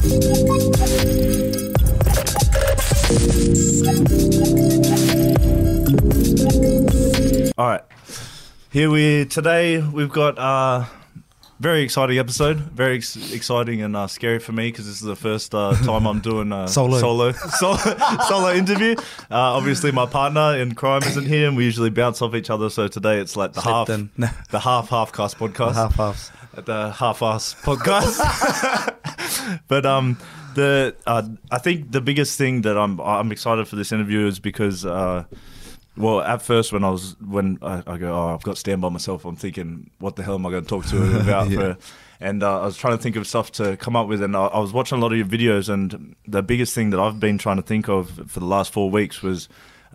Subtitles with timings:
[0.00, 0.06] All
[7.68, 7.82] right.
[8.72, 10.86] Here we today we've got uh
[11.58, 12.56] very exciting episode.
[12.56, 16.06] Very ex- exciting and uh, scary for me because this is the first uh, time
[16.06, 16.98] I'm doing a Solo.
[16.98, 17.76] solo solo,
[18.26, 18.94] solo interview.
[19.30, 22.70] Uh, obviously, my partner in crime isn't here, and we usually bounce off each other.
[22.70, 24.08] So today it's like the half in.
[24.50, 26.32] the half half cast podcast Half halves.
[26.66, 28.18] The half-ass podcast.
[29.68, 30.18] but um,
[30.54, 34.38] the uh, I think the biggest thing that I'm I'm excited for this interview is
[34.38, 35.24] because uh,
[35.96, 38.80] well, at first when I was when I, I go, oh, I've got to stand
[38.80, 39.24] by myself.
[39.24, 41.50] I'm thinking, what the hell am I going to talk to her about?
[41.50, 41.74] Yeah.
[41.74, 41.78] for,
[42.20, 44.46] and uh, I was trying to think of stuff to come up with, and I,
[44.46, 47.38] I was watching a lot of your videos, and the biggest thing that I've been
[47.38, 49.48] trying to think of for the last four weeks was.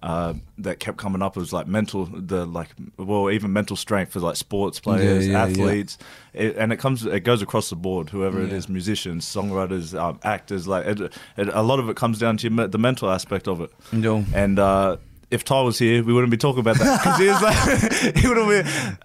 [0.03, 2.67] Uh, that kept coming up was like mental, the like,
[2.97, 5.43] well, even mental strength for like sports players, yeah, yeah.
[5.45, 5.97] athletes,
[6.33, 8.11] It, and it comes, it goes across the board.
[8.11, 8.57] Whoever it Yeah.
[8.57, 10.99] is, musicians, songwriters, um, actors, like it,
[11.37, 13.71] it, a lot of it comes down to your, the mental aspect of it.
[13.93, 14.23] Yo.
[14.33, 14.97] And uh,
[15.31, 18.27] if Ty was here, we wouldn't be talking about that because he was like, he
[18.27, 18.61] wouldn't be.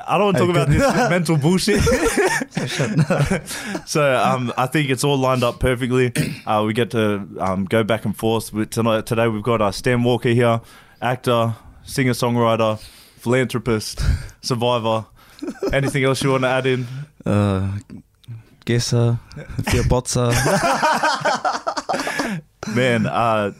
[0.06, 1.80] I don't want to talk about this mental bullshit.
[3.86, 6.12] so um, I think it's all lined up perfectly.
[6.46, 8.50] Uh, we get to um, go back and forth.
[8.70, 10.60] Tonight, today we've got uh, Stan Walker here,
[11.00, 12.78] actor, singer songwriter,
[13.18, 14.02] philanthropist,
[14.42, 15.06] survivor.
[15.72, 16.86] Anything else you want to add in?
[17.24, 17.78] Uh,
[18.66, 19.18] Gessa.
[19.62, 20.30] Fiabotza.
[22.74, 23.52] man uh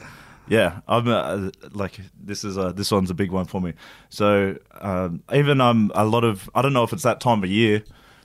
[0.49, 3.73] yeah i'm uh, like this is uh this one's a big one for me
[4.09, 7.51] so um even um a lot of i don't know if it's that time of
[7.51, 7.83] year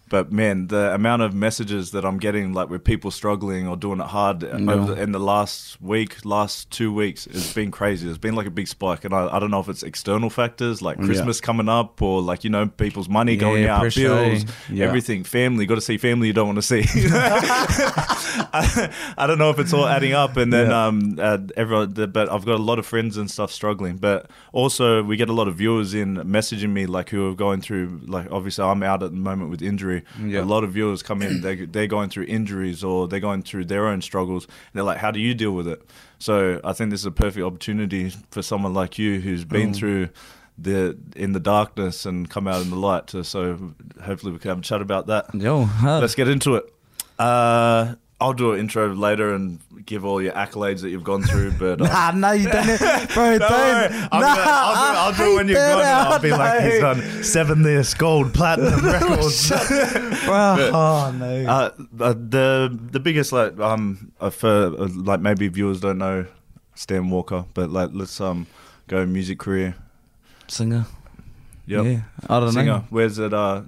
[0.09, 3.99] but man the amount of messages that i'm getting like with people struggling or doing
[3.99, 8.17] it hard over the, in the last week last two weeks it's been crazy there's
[8.19, 10.97] been like a big spike and i, I don't know if it's external factors like
[10.99, 11.05] Yeah.
[11.05, 14.45] christmas coming up or like you know people's money going out bills?
[14.69, 14.85] Yeah.
[14.85, 16.83] everything family got to see family you don't want to see
[17.57, 20.87] I, I don't know if it's all adding up, and then Yeah.
[20.87, 21.91] um, uh, everyone.
[21.93, 23.97] But I've got a lot of friends and stuff struggling.
[23.97, 27.61] But also, we get a lot of viewers in messaging me, like who are going
[27.61, 28.01] through.
[28.05, 29.94] Like, obviously, I'm out at the moment with injury.
[30.23, 30.41] Yeah.
[30.41, 31.41] A lot of viewers come in.
[31.41, 34.45] They they're going through injuries or they're going through their own struggles.
[34.45, 35.81] And they're like, "How do you deal with it?"
[36.19, 39.75] So I think this is a perfect opportunity for someone like you who's been Mm.
[39.75, 40.09] through.
[40.57, 43.09] The in the darkness and come out in the light.
[43.23, 45.25] So hopefully we can have a chat about that.
[45.35, 45.67] Yo.
[45.83, 46.63] Let's get into it.
[47.19, 51.51] Uh, I'll do an intro later and give all your accolades that you've gone through,
[51.59, 52.65] but uh, Nah, no, you don't.
[53.13, 53.39] Bro, don't.
[53.39, 53.89] don't worry.
[53.89, 56.07] Nah, gonna- I'll, do, I'll do it when you're that gone.
[56.07, 59.49] I'll out, be like, he's done seven this gold, platinum records.
[59.49, 61.45] Bro, oh, no.
[61.45, 66.25] uh, uh, the the biggest like um uh, for uh, like maybe viewers don't know
[66.75, 68.47] Stan Walker, but like let's um
[68.87, 69.75] go music career.
[70.47, 70.85] Singer.
[71.67, 71.85] Yep.
[71.85, 72.65] Yeah, I don't Singer.
[72.65, 72.85] know.
[72.89, 73.33] Where's it?
[73.33, 73.63] Uh,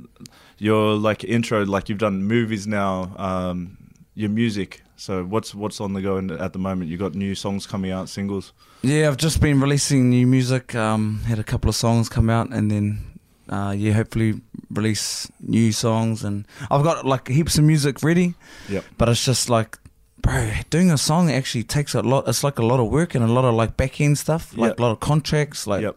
[0.57, 3.13] your like intro, like you've done movies now.
[3.17, 3.77] Um,
[4.17, 4.81] your music.
[4.95, 6.89] So what's what's on the go at the moment?
[6.89, 8.51] You got new songs coming out, singles.
[8.81, 10.73] Yeah, I've just been releasing new music.
[10.75, 14.41] Um, had a couple of songs come out, and then uh, yeah, hopefully
[14.71, 16.23] release new songs.
[16.23, 18.33] And I've got like heaps of music ready.
[18.69, 18.83] Yep.
[18.97, 19.77] But it's just like,
[20.19, 22.27] bro, doing a song actually takes a lot.
[22.27, 24.71] It's like a lot of work and a lot of like back end stuff, like
[24.71, 24.79] Yep.
[24.79, 25.95] a lot of contracts, like yep.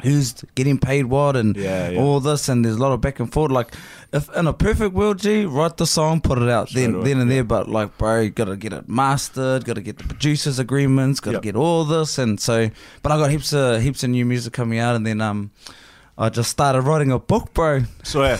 [0.00, 2.00] Who's getting paid what and Yeah, yeah.
[2.00, 2.48] all this.
[2.48, 3.52] And there's a lot of back and forth.
[3.52, 3.72] Like,
[4.12, 7.04] if in a perfect world, G, write the song, put it out Straight then, away,
[7.04, 7.36] then and yeah.
[7.36, 7.44] there.
[7.44, 11.42] But like, bro, you gotta get it mastered, gotta get the producers agreements, gotta Yep.
[11.42, 12.18] get all this.
[12.18, 12.70] And so,
[13.02, 15.50] but I got heaps of heaps of new music coming out, and then um,
[16.18, 17.80] I just started writing a book, bro.
[18.02, 18.36] So yeah.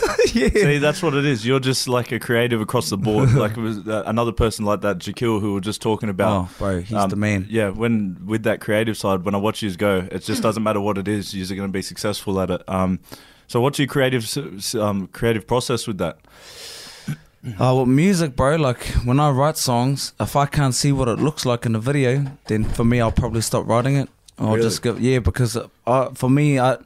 [0.49, 1.45] See, that's what it is.
[1.45, 3.33] You're just like a creative across the board.
[3.33, 6.31] like it was uh, another person like that, Jakil, who we were just talking about.
[6.43, 7.47] oh, bro, he's Um, the man.
[7.49, 10.79] Yeah, when with that creative side, when I watch you go, it just doesn't matter
[10.79, 11.33] what it is.
[11.33, 12.61] You're going to be successful at it.
[12.69, 12.99] Um,
[13.47, 14.25] so what's your creative
[14.75, 16.19] um, creative process with that?
[17.59, 18.55] Oh, well, music, bro.
[18.55, 21.79] Like when I write songs, if I can't see what it looks like in the
[21.79, 24.09] video, then for me, I'll probably stop writing it.
[24.37, 24.61] I'll Really?
[24.61, 25.57] just go, yeah, because
[25.87, 26.77] uh, for me, I,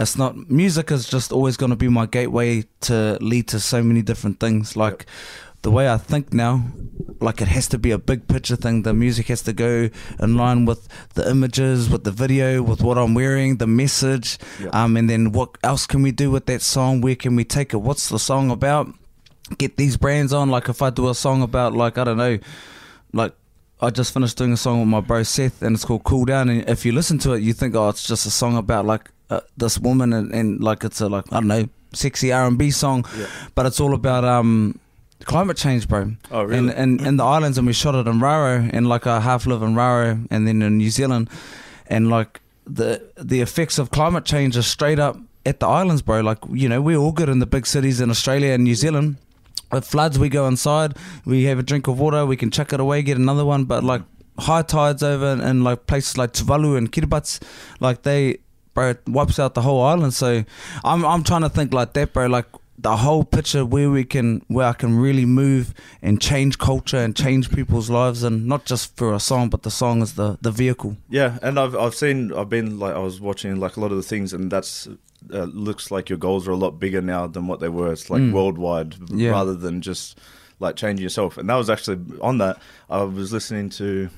[0.00, 3.82] it's not music is just always going to be my gateway to lead to so
[3.82, 4.76] many different things.
[4.76, 5.06] Like
[5.62, 6.64] the way I think now,
[7.20, 8.82] like it has to be a big picture thing.
[8.82, 9.90] The music has to go
[10.20, 14.74] in line with the images, with the video, with what I'm wearing, the message, Yep.
[14.74, 17.00] um, and then what else can we do with that song?
[17.00, 17.78] Where can we take it?
[17.78, 18.92] What's the song about?
[19.58, 20.50] Get these brands on.
[20.50, 22.38] Like if I do a song about, like I don't know,
[23.12, 23.34] like
[23.80, 26.48] I just finished doing a song with my bro Seth, and it's called Cool Down.
[26.48, 29.10] And if you listen to it, you think, oh, it's just a song about like
[29.32, 32.58] uh, this woman, and, and like it's a like I don't know, sexy R and
[32.58, 33.26] B song, Yeah.
[33.54, 34.78] but it's all about um
[35.24, 36.12] climate change, bro.
[36.30, 36.74] Oh, really?
[36.74, 39.62] And in the islands, and we shot it in Raro, and like I half live
[39.62, 41.28] in Raro, and then in New Zealand,
[41.86, 46.20] and like the the effects of climate change are straight up at the islands, bro.
[46.20, 49.16] Like you know, we're all good in the big cities in Australia and New Zealand.
[49.72, 52.80] It floods, we go inside, we have a drink of water, we can chuck it
[52.80, 53.64] away, get another one.
[53.64, 54.02] But like
[54.38, 57.40] high tides over in, in like places like Tuvalu and Kiribati,
[57.80, 58.38] like they,
[58.74, 60.14] bro, it wipes out the whole island.
[60.14, 60.44] So
[60.84, 62.26] I'm I'm trying to think like that, bro.
[62.26, 62.46] Like
[62.78, 65.72] the whole picture where we can where I can really move
[66.02, 69.70] and change culture and change people's lives and not just for a song but the
[69.70, 73.20] song is the the vehicle Yeah, and I've I've seen I've been like I was
[73.20, 74.88] watching like a lot of the things, and that's
[75.32, 77.92] uh, looks like your goals are a lot bigger now than what they were.
[77.92, 78.32] It's like Mm.
[78.32, 79.30] worldwide Yeah.
[79.30, 80.18] rather than just
[80.58, 81.38] like changing yourself.
[81.38, 82.56] And that was actually on that.
[82.90, 84.08] I was listening to,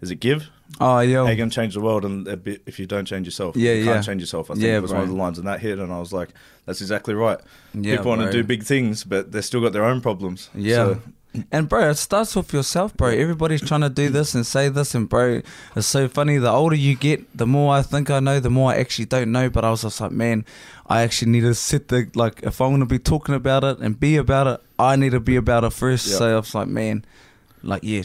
[0.00, 0.48] is it Give?
[0.80, 3.04] Ah, oh yeah How you gonna change the world, and a bit, if you don't
[3.04, 4.50] change yourself, Yeah, you can't change yourself.
[4.50, 6.30] I think Yeah, was one of the lines, and that hit, and I was like,
[6.66, 7.38] that's exactly right.
[7.74, 10.50] yeah, People want to do big things, but they still got their own problems.
[10.54, 10.74] Yeah.
[10.76, 11.00] So,
[11.50, 13.08] And bro, it starts with yourself, bro.
[13.08, 15.42] Everybody's trying to do this and say this, and bro,
[15.74, 16.38] it's so funny.
[16.38, 19.32] The older you get, the more I think I know, the more I actually don't
[19.32, 19.50] know.
[19.50, 20.44] But I was just like, man,
[20.86, 23.98] I actually need to sit the like if I'm gonna be talking about it and
[23.98, 26.06] be about it, I need to be about it first.
[26.06, 26.16] Yeah.
[26.18, 27.04] So I was like, man,
[27.64, 28.02] like yeah,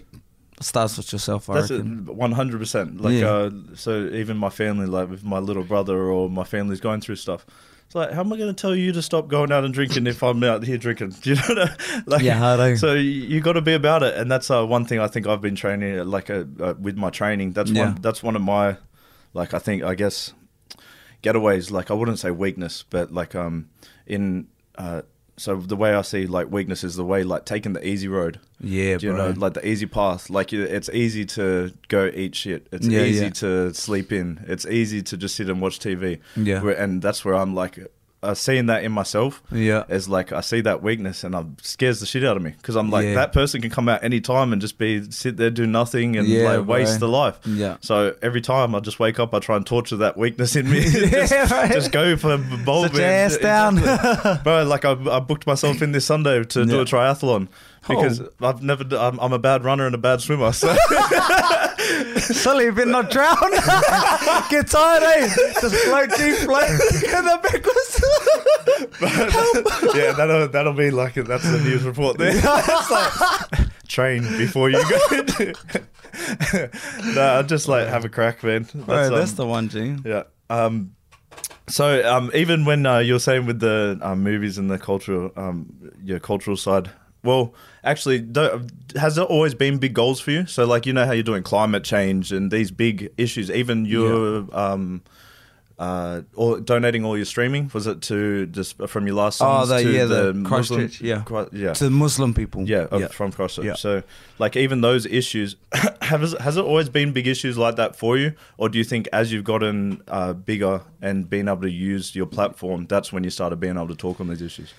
[0.62, 1.50] starts with yourself.
[1.50, 2.06] I That's reckon.
[2.06, 3.02] one hundred percent.
[3.02, 3.30] Like, Yeah.
[3.30, 7.16] uh, so even my family, like with my little brother or my family's going through
[7.18, 7.46] stuff.
[7.86, 10.06] It's like, how am I going to tell you to stop going out and drinking
[10.06, 11.10] if I'm out here drinking?
[11.22, 11.42] Do you know?
[11.48, 12.76] What I, like, Yeah, I know.
[12.76, 15.26] So you, you got to be about it, and that's uh, one thing I think
[15.26, 17.54] I've been training, uh, like uh, uh, with my training.
[17.54, 17.86] That's Yeah.
[17.94, 18.02] one.
[18.02, 18.78] That's one of my,
[19.34, 20.34] like I think I guess,
[21.24, 21.72] getaways.
[21.72, 23.70] Like I wouldn't say weakness, but like um
[24.06, 24.48] in.
[25.40, 28.40] So the way I see like weakness is the way like taking the easy road.
[28.60, 29.32] Yeah, you bro.
[29.32, 30.30] know, like the easy path.
[30.30, 32.68] Like it's easy to go eat shit.
[32.74, 33.30] It's Yeah, easy yeah.
[33.32, 34.44] to sleep in.
[34.48, 36.20] It's easy to just sit and watch TV.
[36.36, 36.62] Yeah.
[36.62, 37.80] Where, and that's where I'm like,
[38.22, 39.84] uh, seeing that in myself yeah.
[39.88, 42.76] is like I see that weakness and it scares the shit out of me because
[42.76, 43.14] I'm like Yeah.
[43.16, 46.28] that person can come out any time and just be sit there do nothing and
[46.28, 47.08] Yeah, like waste bro.
[47.08, 47.40] the life.
[47.46, 47.78] Yeah.
[47.82, 50.82] So every time I just wake up, I try and torture that weakness in me.
[50.90, 53.76] just, Yeah, just go for bold ass down.
[54.44, 54.64] bro.
[54.66, 57.48] Like I, I booked myself in this Sunday to do a triathlon
[57.88, 58.30] because Oh.
[58.42, 58.84] I've never.
[58.98, 60.52] I'm, I'm a bad runner and a bad swimmer.
[60.52, 60.76] So
[62.18, 63.36] Sully, you better not drown.
[64.50, 65.28] Get tired, eh?
[65.62, 66.70] Just float, deep float.
[67.02, 67.99] Get the backwards.
[69.96, 72.32] yeah, that'll that'll be like that's the news report there.
[72.36, 75.08] it's like train before you go.
[77.14, 78.68] no, I just like have a crack, man.
[78.74, 79.96] Bro, that's um, the one, G.
[80.06, 80.24] Yeah.
[80.50, 80.96] Um,
[81.68, 85.92] so um, even when uh, you're saying with the um, movies and the cultural, um,
[86.04, 86.90] your cultural side,
[87.24, 87.54] well,
[87.84, 88.28] actually,
[88.96, 90.46] has there always been big goals for you?
[90.46, 93.52] So, like, you know how you're doing climate change and these big issues.
[93.52, 95.04] Even your um,
[95.80, 99.70] uh, or donating all your streaming was it to just from your last Oh, songs
[99.70, 101.44] the- to yeah, the, the Muslim- Christchurch, yeah.
[101.54, 101.74] Yeah.
[101.74, 102.68] To Muslim people.
[102.68, 103.08] Yeah, yeah.
[103.08, 103.66] from Christchurch.
[103.66, 103.76] Yeah.
[103.76, 104.04] So,
[104.40, 105.56] like, even those issues,
[106.02, 109.08] have has it always been big issues like that for you, or do you think
[109.14, 113.30] as you've gotten uh, bigger and been able to use your platform, that's when you
[113.30, 114.74] started being able to talk on these issues?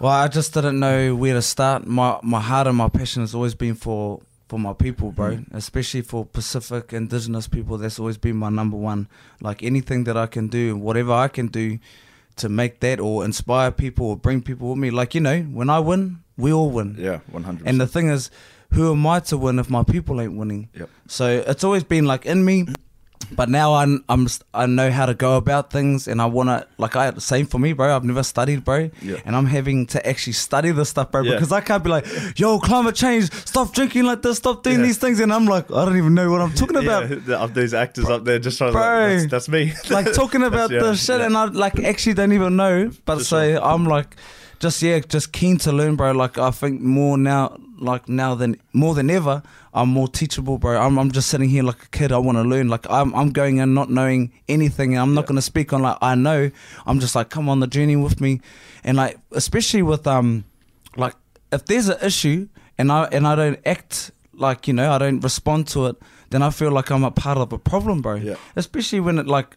[0.00, 1.86] Well, I just didn't know where to start.
[1.86, 4.20] My my heart and my passion has always been for
[4.52, 5.36] for my people, bro.
[5.36, 5.54] Mm.
[5.54, 7.78] Especially for Pacific Indigenous people.
[7.78, 9.08] That's always been my number one.
[9.40, 11.78] Like anything that I can do, whatever I can do
[12.36, 14.90] to make that or inspire people or bring people with me.
[14.90, 16.96] Like you know, when I win, we all win.
[16.98, 17.66] Yeah, one hundred.
[17.66, 18.30] And the thing is,
[18.74, 20.68] who am I to win if my people ain't winning?
[20.74, 20.90] Yep.
[21.08, 22.66] So it's always been like in me,
[23.36, 26.96] but now I'm, I'm I know how to go about things, and I wanna like
[26.96, 27.94] I same for me, bro.
[27.94, 29.16] I've never studied, bro, Yeah.
[29.24, 31.34] and I'm having to actually study this stuff, bro, Yeah.
[31.34, 32.06] because I can't be like,
[32.38, 34.86] yo, climate change, stop drinking like this, stop doing Yeah.
[34.86, 37.54] these things, and I'm like, I don't even know what I'm talking about.
[37.54, 38.78] these actors up there just trying to.
[38.78, 38.82] Bro.
[38.82, 39.72] Like, that's, that's me.
[39.90, 42.90] like talking about the shit and I like actually don't even know.
[43.04, 43.64] But For so sure.
[43.64, 44.16] I'm like
[44.60, 46.12] just yeah, just keen to learn, bro.
[46.12, 49.42] Like I think more now like now than more than ever,
[49.74, 50.80] I'm more teachable, bro.
[50.80, 52.68] I'm I'm just sitting here like a kid, I wanna learn.
[52.68, 55.28] Like I'm I'm going in not knowing anything and I'm not Yeah.
[55.28, 56.50] gonna speak on like I know.
[56.86, 58.40] I'm just like come on the journey with me
[58.84, 60.44] and like especially with um
[60.96, 61.14] like
[61.52, 62.48] if there's an issue
[62.78, 65.96] and I and I don't act like you know I don't respond to it,
[66.30, 68.14] then I feel like I'm a part of a problem, bro.
[68.14, 68.36] Yeah.
[68.56, 69.56] Especially when it like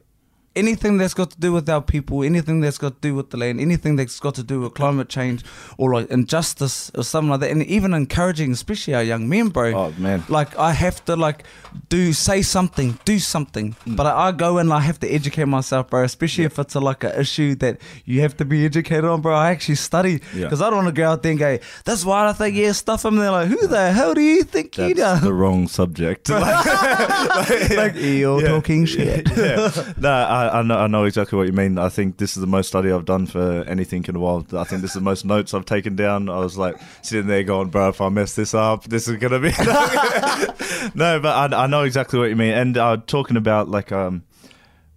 [0.55, 3.37] anything that's got to do with our people, anything that's got to do with the
[3.37, 5.43] land, anything that's got to do with climate change
[5.77, 9.73] or like injustice or something like that, and even encouraging, especially our young men, bro.
[9.73, 10.23] Oh man.
[10.29, 11.43] Like I have to like
[11.89, 13.75] do say something, do something.
[13.85, 13.95] Mm.
[13.97, 16.03] But I, I go and I have to educate myself, bro.
[16.03, 19.35] Especially if it's a, like an issue that you have to be educated on, bro.
[19.35, 20.43] I actually study Yeah.
[20.45, 21.57] because I don't want to go out there and go.
[21.83, 23.17] That's why I think yeah, stuff them.
[23.17, 25.17] They're like, who the hell do you think you know?
[25.19, 26.29] the wrong subject.
[26.29, 28.47] like you're Yeah.
[28.47, 29.27] talking shit.
[29.37, 29.71] yeah.
[29.97, 31.77] No, I, I know I know exactly what you mean.
[31.77, 34.45] I think this is the most study I've done for anything in a while.
[34.53, 36.29] I think this is the most notes I've taken down.
[36.29, 39.39] I was like sitting there going, "Bro, if I mess this up, this is gonna
[39.39, 39.49] be."
[40.95, 42.53] no, but I, I know exactly what you mean.
[42.53, 44.23] And uh, talking about like um,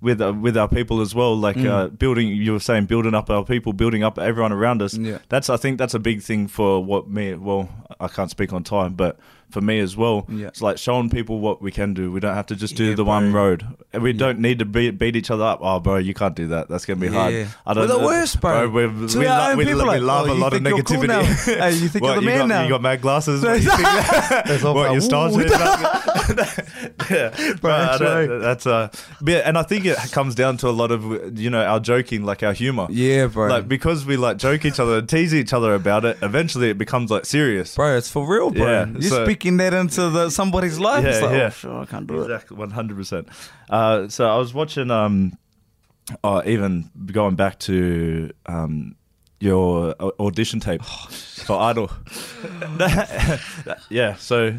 [0.00, 1.37] with uh, with our people as well.
[1.37, 1.67] Like Mm.
[1.71, 4.95] uh, building, you were saying, building up our people, building up everyone around us.
[4.95, 5.19] Yeah.
[5.28, 7.35] That's I think that's a big thing for what me.
[7.35, 9.19] Well, I can't speak on time, but
[9.50, 10.49] for me as well, Yeah.
[10.49, 12.12] it's like showing people what we can do.
[12.12, 14.19] We don't have to just do Yeah, the one road, and we Yeah.
[14.19, 15.61] don't need to beat, beat each other up.
[15.62, 16.69] Oh, bro, you can't do that.
[16.69, 17.49] That's gonna be hard.
[17.67, 17.88] I don't.
[17.88, 18.69] We're the worst, bro.
[18.69, 20.76] we, To we, our lo- own we, people, we love oh, a lot of think
[20.76, 21.59] you're cool negativity.
[21.61, 22.62] Hey, you think What, you're the you man got, now?
[22.64, 23.43] You got mad glasses.
[23.49, 25.37] What, you think that- That's all what about, your stars?
[27.11, 28.40] Yeah, Bro, But, that's uh, right.
[28.40, 28.88] that's uh,
[29.25, 32.25] yeah, and I think it comes down to a lot of you know our joking,
[32.25, 32.87] like our humor.
[32.90, 33.49] Yeah, bro.
[33.49, 36.78] Like because we like joke each other and tease each other about it, eventually it
[36.78, 37.75] becomes like serious.
[37.75, 38.67] bro, it's for real, bro.
[38.67, 41.04] Yeah, You're so- speaking that into the somebody's life.
[41.04, 41.47] Yeah, like, yeah.
[41.47, 42.25] oh, sure, I can't do it.
[42.25, 43.28] Exactly, one hundred percent.
[43.71, 45.38] Uh, so I was watching, um,
[46.25, 48.97] uh, even going back to um,
[49.40, 51.07] your audition tape Oh,
[51.47, 51.90] for Idol.
[53.90, 54.50] yeah, so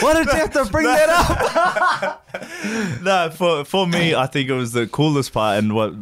[0.00, 3.02] Why did you have to bring that up?
[3.02, 5.92] no, for for me, I think it was the coolest part, and what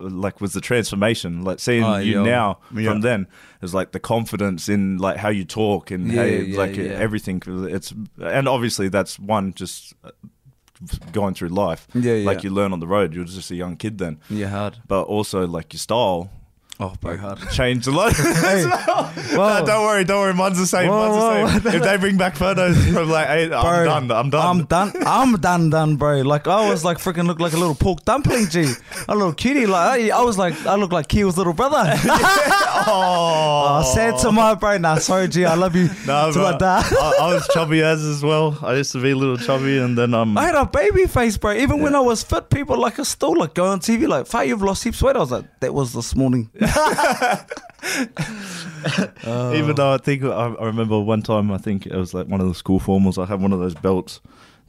[0.00, 2.30] like was the transformation, like seeing Oh, you yeah.
[2.30, 2.90] now Yeah.
[2.92, 3.26] from then.
[3.60, 6.76] Is like the confidence in like how you talk and how Yeah, you, yeah, like
[6.76, 6.84] yeah.
[6.92, 7.42] everything.
[7.46, 10.10] It's and obviously that's one just uh,
[11.12, 11.88] going through life.
[11.92, 12.26] Yeah, yeah.
[12.26, 13.14] Like you learn on the road.
[13.14, 14.78] You're just a young kid then, Yeah, hard.
[14.86, 16.30] but also like your style
[16.80, 17.40] Oh, bro, hard.
[17.50, 18.14] changed a lot.
[18.48, 18.62] Hey,
[19.32, 20.34] No, don't worry, don't worry.
[20.34, 20.88] Mine's the same.
[20.88, 21.72] Whoa, mine's the whoa.
[21.72, 21.80] same.
[21.80, 24.10] if they bring back photos from like, hey, I'm Bro, done.
[24.12, 24.46] I'm done.
[24.46, 24.92] I'm done.
[25.06, 26.22] I'm done, done, bro.
[26.22, 28.72] Like I was like freaking look like a little pork dumpling, G,
[29.08, 29.66] a little cutie.
[29.66, 31.82] Like I, I was like I look like Kiel's little brother.
[32.86, 34.78] oh, oh, sad to my bro.
[34.78, 35.44] Nah, sorry, G.
[35.44, 35.88] I love you.
[36.06, 36.84] My dad.
[36.92, 38.56] I, I was chubby as as well.
[38.62, 41.36] I used to be a little chubby, and then um, I had a baby face,
[41.36, 41.52] bro.
[41.54, 44.46] Even when I was fit, people like I still like go on TV like, "Fuck,
[44.46, 46.50] you've lost heaps weight." I was like, "That was this morning."
[49.54, 52.40] even though I think I, I remember one time, I think it was like one
[52.40, 53.22] of the school formals.
[53.22, 54.20] I had one of those belts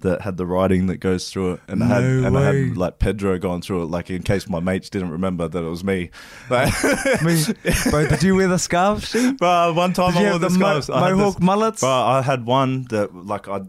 [0.01, 2.77] that had the writing that goes through it, and I had No and I had
[2.77, 5.83] like Pedro going through it, like in case my mates didn't remember that it was
[5.83, 6.09] me.
[6.49, 6.73] Like,
[7.23, 7.43] Me,
[7.91, 9.11] bro, did you wear the scarf?
[9.11, 9.33] G?
[9.33, 11.81] Bro, one time Did I wore have the this mo- mohawk this- mullets?
[11.81, 13.61] Bro, I had one that like I,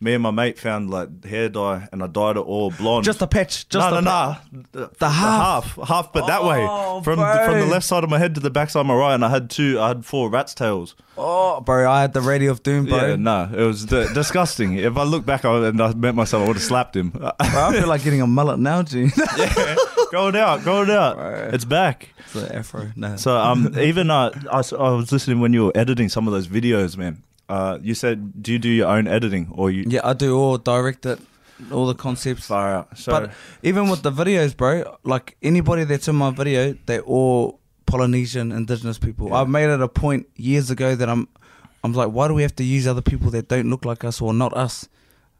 [0.00, 3.04] me and my mate found like hair dye, and I dyed it all blonde.
[3.04, 3.68] Just a patch.
[3.68, 4.62] Just no, a no, no.
[4.72, 5.76] The, The half.
[5.76, 8.40] half, half, but that way Oh, from from the left side of my head to
[8.40, 9.80] the back side of my right, and I had two.
[9.80, 10.94] I had four rat's tails.
[11.18, 13.06] Oh, bro, I had the radio of doom, bro.
[13.06, 14.74] Yeah, no, it was d- disgusting.
[14.76, 17.08] If I look back I, and I met myself, I would have slapped him.
[17.10, 19.08] Bro, I feel like getting a mullet now, G.
[20.12, 21.16] go it out, go it out.
[21.16, 21.50] Bro.
[21.54, 22.10] It's back.
[22.18, 22.92] it's an afro.
[22.96, 23.16] No.
[23.16, 26.48] So um, even uh, I, I was listening when you were editing some of those
[26.48, 27.22] videos, man.
[27.48, 29.84] Uh, you said, do you do your own editing or you?
[29.86, 31.20] yeah, I do all direct it,
[31.70, 32.46] all the concepts.
[32.48, 32.98] Far out.
[32.98, 33.30] So, But
[33.62, 38.98] even with the videos, bro, like anybody that's in my video, they're all Polynesian indigenous
[38.98, 39.28] people.
[39.28, 39.42] Yeah.
[39.42, 41.28] I made it a point years ago that I'm,
[41.84, 44.20] I'm like, why do we have to use other people that don't look like us
[44.20, 44.88] or not us?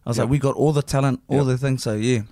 [0.04, 0.22] I was Yeah.
[0.24, 1.42] like, we got all the talent, all Yeah.
[1.42, 1.82] the things.
[1.82, 2.22] So yeah,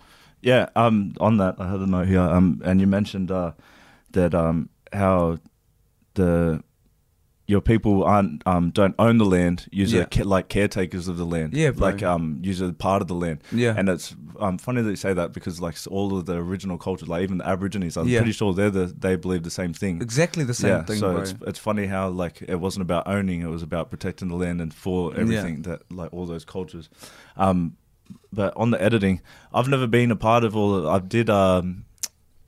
[0.40, 2.20] Yeah, um, on that, I had a note here.
[2.20, 3.52] Um, and you mentioned uh,
[4.12, 5.38] that um, how
[6.14, 6.62] the
[7.46, 10.06] your people aren't um don't own the land, use Yeah.
[10.06, 11.52] ca- like caretakers of the land.
[11.54, 11.88] Yeah, bro.
[11.88, 13.40] like um use it part of the land.
[13.52, 16.78] yeah, And it's um funny that you say that because like all of the original
[16.78, 18.20] cultures, like even the Aborigines, I'm Yeah.
[18.20, 20.00] pretty sure they're the they believe the same thing.
[20.00, 21.20] exactly the same yeah, thing, so bro.
[21.22, 24.60] it's it's funny how like it wasn't about owning; it was about protecting the land
[24.62, 26.88] and for everything that like all those cultures.
[27.36, 27.76] Um,
[28.32, 29.20] but on the editing,
[29.52, 30.74] I've never been a part of all.
[30.74, 31.84] Of, I did um,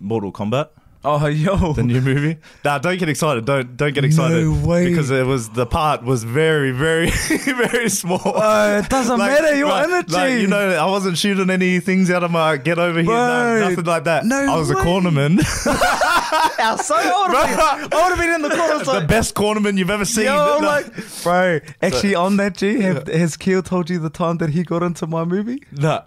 [0.01, 0.69] Mortal Kombat,
[1.07, 2.37] oh yo, the new movie.
[2.65, 3.45] Nah, don't get excited.
[3.45, 4.45] Don't don't get excited.
[4.45, 4.89] No way.
[4.89, 7.11] Because it was the part was very very
[7.45, 8.21] very small.
[8.37, 9.57] Uh, it doesn't Like, matter.
[9.57, 12.57] You're like- in it, like, you know, I wasn't shooting any things out of my
[12.57, 13.07] get over here.
[13.07, 13.17] Bro,
[13.61, 14.25] no, nothing like that.
[14.27, 14.83] no I was a way.
[14.83, 15.39] cornerman.
[16.59, 17.49] Yeah, so I would have
[17.91, 18.79] been, I would have been in the corner.
[18.85, 20.25] the Like, best cornerman you've ever seen.
[20.25, 20.67] Yo, No.
[20.67, 20.87] like,
[21.23, 24.83] bro, actually, on that G, have, has Keel told you the time that he got
[24.83, 25.63] into my movie?
[25.73, 26.03] No.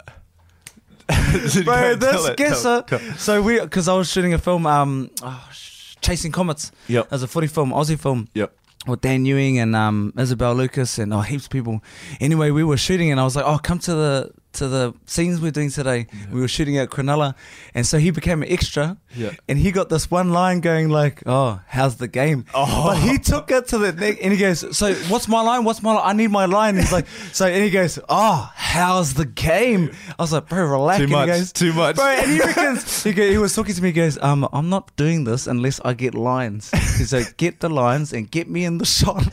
[1.66, 2.84] Bro, Tell this it, guesser.
[2.88, 6.72] tell tell- So we, because I was shooting a film, um, oh, sh- Chasing Comets,
[6.88, 7.08] Yep.
[7.12, 8.28] as a footy film, Aussie film.
[8.34, 8.54] Yep.
[8.88, 11.84] With Dan Ewing and um, Isabel Lucas and oh, heaps of people.
[12.22, 15.42] Anyway, we were shooting and I was like, oh, come to the to the scenes
[15.42, 16.06] we're doing today.
[16.32, 17.34] We were shooting at Cronulla,
[17.74, 18.98] and so he became an extra.
[19.16, 19.32] Yeah.
[19.48, 22.88] And he got this one line going like, "Oh, how's the game?" Oh.
[22.88, 25.64] But he took it to the neck, and he goes, "So what's my line?
[25.64, 26.04] What's my line?
[26.06, 30.22] I need my line." He's like, "So," and he goes, "Oh, how's the game?" I
[30.22, 31.30] was like, "Bro, relax." Too and much.
[31.30, 31.96] He goes, too much.
[31.96, 33.90] Bro, and he reckons he, go, he was talking to me.
[33.90, 37.70] He goes, "Um, I'm not doing this unless I get lines." He's like, "Get the
[37.70, 39.24] lines and get me in the shot."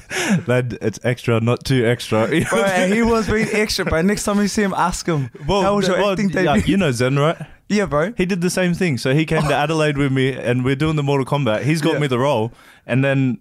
[0.47, 2.29] That it's extra, not too extra.
[2.29, 3.85] Bro, and he was being extra.
[3.85, 5.16] But next time you see him, ask him,
[5.47, 7.37] "How was your well, acting yeah, debut?" you know Zen, right?
[7.69, 8.13] yeah, bro.
[8.17, 8.99] He did the same thing.
[8.99, 11.63] So he came to Adelaide with me, and we're doing the Mortal Kombat.
[11.63, 11.99] He's got Yeah.
[12.01, 12.53] me the role,
[12.87, 13.39] and then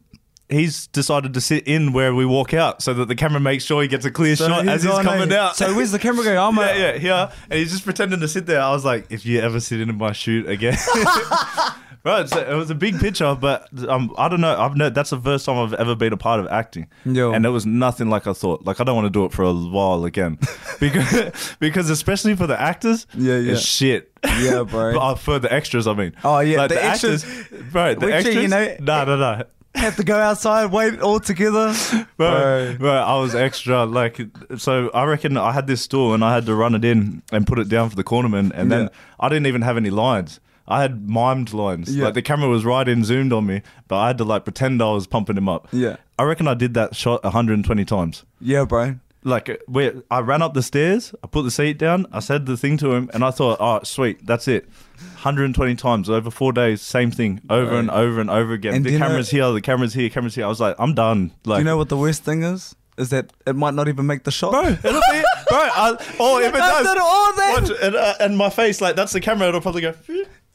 [0.49, 3.81] he's decided to sit in where we walk out so that the camera makes sure
[3.81, 5.35] he gets a clear So shot as he's coming eh?
[5.37, 5.55] out.
[5.55, 6.37] So where's the camera going?
[6.37, 8.61] I'm yeah, a- yeah, here, and he's just pretending to sit there.
[8.61, 10.77] I was like, if you ever sit in my shoot again.
[12.05, 14.55] Right, so it was a big picture, but um, I don't know.
[14.55, 17.31] I've no, that's the first time I've ever been a part of acting, Yo.
[17.33, 18.63] and it was nothing like I thought.
[18.63, 20.37] Like I don't want to do it for a while again,
[20.79, 23.53] because because especially for the actors, Yeah, yeah.
[23.53, 24.11] it's shit.
[24.23, 24.93] Yeah, bro.
[24.93, 26.13] But, uh, for the extras, I mean.
[26.23, 27.95] Oh, yeah, like the the, extras- actors, bro.
[27.95, 29.43] The extras, you know- no, no, no.
[29.73, 31.73] have to go outside, wait all together.
[32.17, 33.83] Bro, bro, I was extra.
[33.85, 34.21] Like,
[34.57, 37.45] so I reckon I had this stool and I had to run it in and
[37.45, 40.39] put it down for the cornerman, and then I didn't even have any lines.
[40.67, 41.95] I had mimed lines.
[41.95, 42.05] Yeah.
[42.05, 44.81] Like the camera was right in, zoomed on me, but I had to like pretend
[44.81, 45.67] I was pumping him up.
[45.71, 45.97] Yeah.
[46.17, 48.23] I reckon I did that shot 120 times.
[48.39, 48.95] Yeah, bro.
[49.23, 52.55] Like, where I ran up the stairs, I put the seat down, I said the
[52.57, 54.69] thing to him, and I thought, oh, sweet, that's it.
[55.15, 57.79] 120 times over four days, same thing, over Right.
[57.79, 58.75] and over and over again.
[58.75, 60.45] And the you know- camera's here, the camera's here, camera's here.
[60.45, 61.31] I was like, I'm done.
[61.43, 62.75] Like, Do you know what the worst thing is?
[62.97, 64.51] Is that it might not even make the shot.
[64.51, 65.57] bro, it'll be, bro.
[65.59, 69.19] I, or if it does, all watch, and, uh, and my face, like that's the
[69.19, 69.49] camera.
[69.49, 69.93] It'll probably go.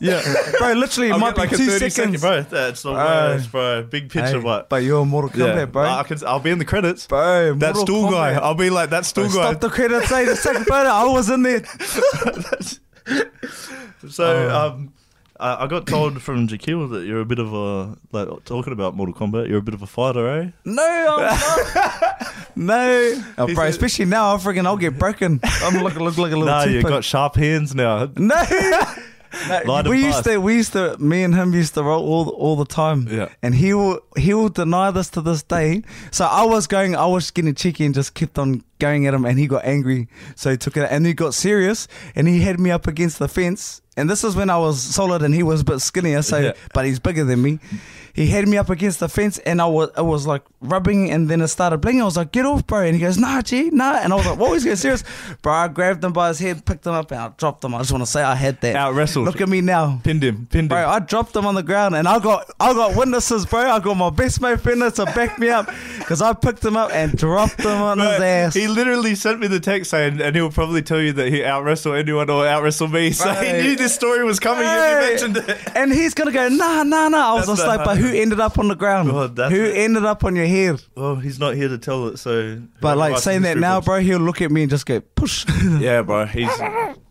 [0.01, 0.23] Yeah,
[0.59, 0.73] bro.
[0.73, 2.41] Literally, it I'll might be like two seconds, second- bro.
[2.43, 3.83] That's the worst, bro.
[3.83, 5.85] Big picture, Hey, but but you're Mortal Kombat, yeah, bro.
[5.85, 7.07] I can, I'll be in the credits.
[7.07, 8.33] bro, that Mortal stool guy.
[8.33, 9.51] I'll be like that stool Bro, guy.
[9.51, 10.09] Stop the credits.
[10.09, 10.89] Say the second photo.
[10.89, 11.63] I was in there.
[14.09, 14.67] So Oh.
[14.69, 14.93] um,
[15.39, 18.95] I, I got told from Jaquil that you're a bit of a like talking about
[18.97, 19.49] Mortal Kombat.
[19.49, 20.51] You're a bit of a fighter, eh?
[20.65, 22.33] No, I'm not.
[22.57, 23.55] no, oh, bro.
[23.55, 25.41] said- Especially now, I freaking I'll get broken.
[25.45, 26.47] I'm looking look like a little.
[26.47, 28.11] Nah, you got sharp hands now.
[28.17, 28.35] No.
[29.49, 32.57] No, we used to, we used to, me and him used to roll all all
[32.57, 33.09] the time.
[33.11, 33.29] Yeah.
[33.43, 35.83] And he will, he will deny this to this day.
[36.11, 39.25] So I was going, I was getting cheeky and just kept on going at him,
[39.25, 40.09] and he got angry.
[40.37, 43.29] So he took it, and he got serious, and he had me up against the
[43.29, 43.83] fence.
[44.01, 46.23] And this is when I was solid, and he was a bit skinnier.
[46.23, 46.53] So, Yeah.
[46.75, 47.59] but he's bigger than me.
[48.13, 51.29] He had me up against the fence, and I was, I was like rubbing, and
[51.29, 52.03] then it started blinking.
[52.03, 54.27] I was like, "Get off, bro!" And he goes, "Nah, G, nah." And I was
[54.27, 55.05] like, "What was getting serious,
[55.43, 57.73] bro?" I grabbed him by his head, picked him up, and I dropped him.
[57.73, 58.75] I just want to say I had that.
[58.75, 59.27] Out wrestled.
[59.27, 60.01] Look at me now.
[60.03, 60.49] Pinned him.
[60.51, 60.89] Pinned Bro, him.
[60.91, 63.61] I dropped him on the ground and I got I got witnesses, bro.
[63.61, 66.91] I got my best mate Fender to back me up because I picked him up
[66.93, 68.55] and dropped him on his ass.
[68.55, 71.63] He literally sent me the text saying, and he'll probably tell you that he out
[71.63, 73.13] wrestled anyone or out wrestled me.
[73.21, 74.93] So he knew this story was coming if Hey.
[74.93, 75.59] you mentioned it.
[75.77, 77.31] and he's gonna go, nah, nah, nah.
[77.31, 79.11] I was That's just like, but who ended up on the ground?
[79.11, 79.77] God, who it.
[79.77, 80.83] ended up on your head?
[80.97, 82.61] Well, he's not here to tell it, so.
[82.81, 85.45] But like saying that now, bro, he'll look at me and just go, push.
[85.79, 86.27] Yeah, bro.
[86.27, 86.51] He's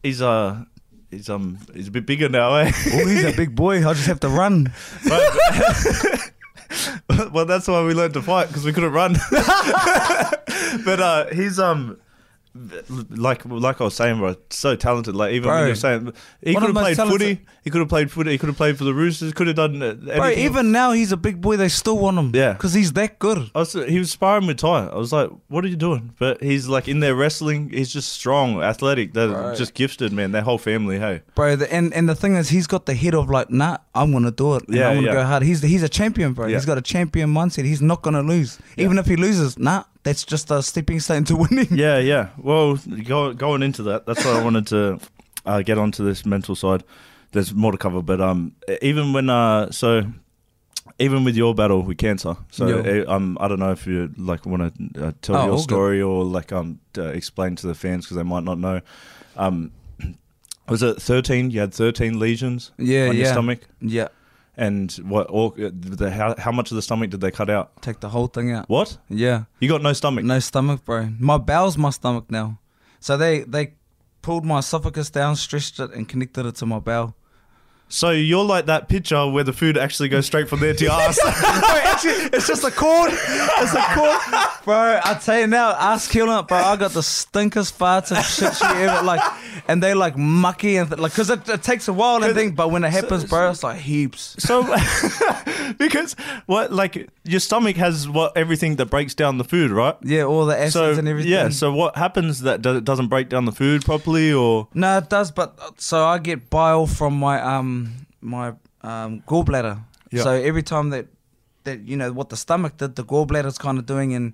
[0.03, 0.63] he's uh
[1.11, 2.71] he's um he's a bit bigger now, eh?
[2.93, 3.77] oh, he's a big boy.
[3.85, 4.71] I'll just have to run.
[7.33, 9.13] Well, that's why we learned to fight because we couldn't run.
[10.85, 11.97] but uh, he's um.
[12.55, 15.15] Like like I was saying, bro, so talented.
[15.15, 18.11] Like even Bro, when you're saying he could have played footy, he could have played
[18.11, 20.15] footy, he could have played for the Roosters, could have done uh, anything.
[20.17, 21.57] Bro, even now he's a big boy.
[21.57, 22.31] They still want him.
[22.33, 22.53] Yeah.
[22.53, 23.51] because he's that good.
[23.53, 24.87] I was, he was sparring with Ty.
[24.87, 27.69] I was like, "What are you doing?" But he's like in there wrestling.
[27.69, 29.13] He's just strong, athletic.
[29.13, 29.55] They're Right.
[29.57, 30.31] just gifted, man.
[30.31, 30.97] Their whole family.
[30.99, 33.77] Hey, Bro, the, and and the thing is, he's got the head of like, nah,
[33.93, 34.63] I'm gonna do it.
[34.67, 35.13] Yeah, I'm gonna yeah.
[35.13, 35.43] go hard.
[35.43, 36.47] He's he's a champion, bro.
[36.47, 36.55] Yeah.
[36.57, 37.65] He's got a champion mindset.
[37.65, 39.57] He's not gonna lose, even if he loses.
[39.59, 41.67] Nah, that's just a stepping stone to winning.
[41.71, 42.29] yeah, yeah.
[42.37, 44.99] Well, go, going into that, that's why I wanted to
[45.45, 46.83] uh, get onto this mental side.
[47.31, 50.03] There's more to cover, but um, even when uh, so
[50.97, 53.03] even with your battle with cancer, so Yeah.
[53.05, 55.63] uh, um, I don't know if you like want to uh, tell Oh, your good.
[55.63, 58.81] story or like um uh, explain to the fans because they might not know.
[59.37, 59.71] Um,
[60.67, 61.51] was it 13?
[61.51, 63.59] You had 13 lesions Yeah, on your yeah, stomach.
[63.79, 64.07] yeah.
[64.59, 65.27] And what?
[65.27, 67.81] All, uh, the, how, how much of the stomach did they cut out?
[67.81, 68.67] Take the whole thing out.
[68.67, 68.97] What?
[69.07, 70.25] Yeah, You got no stomach?
[70.25, 71.09] no stomach, bro.
[71.17, 72.59] My bowel's my stomach now.
[72.99, 73.75] So they they
[74.21, 77.15] pulled my esophagus down, stretched it, and connected it to my bowel.
[77.91, 80.93] So you're like that picture where the food actually goes straight from there to your
[80.93, 81.19] ass.
[81.23, 83.11] bro, actually, it's just a cord.
[83.11, 84.19] It's a cord,
[84.63, 84.99] bro.
[85.03, 86.57] I tell you now, ass killing, bro.
[86.57, 89.21] I got the stinkest farts and shit you ever like,
[89.67, 92.51] and they like mucky and th- like, cause it, it takes a while and thing,
[92.51, 94.35] but when it happens, bro, it's like heaps.
[94.37, 94.63] so
[95.77, 96.13] because
[96.45, 99.95] what like your stomach has what everything that breaks down the food, right?
[100.03, 101.31] Yeah, all the acids So and everything.
[101.31, 101.49] yeah.
[101.49, 105.31] So what happens that it doesn't break down the food properly, or no, it does,
[105.31, 107.78] but uh, so I get bile from my um
[108.21, 109.75] my um gallbladder.
[110.11, 110.23] Yeah.
[110.23, 111.05] So every time that
[111.65, 114.33] that you know what the stomach did, the gallbladder's kind of doing and.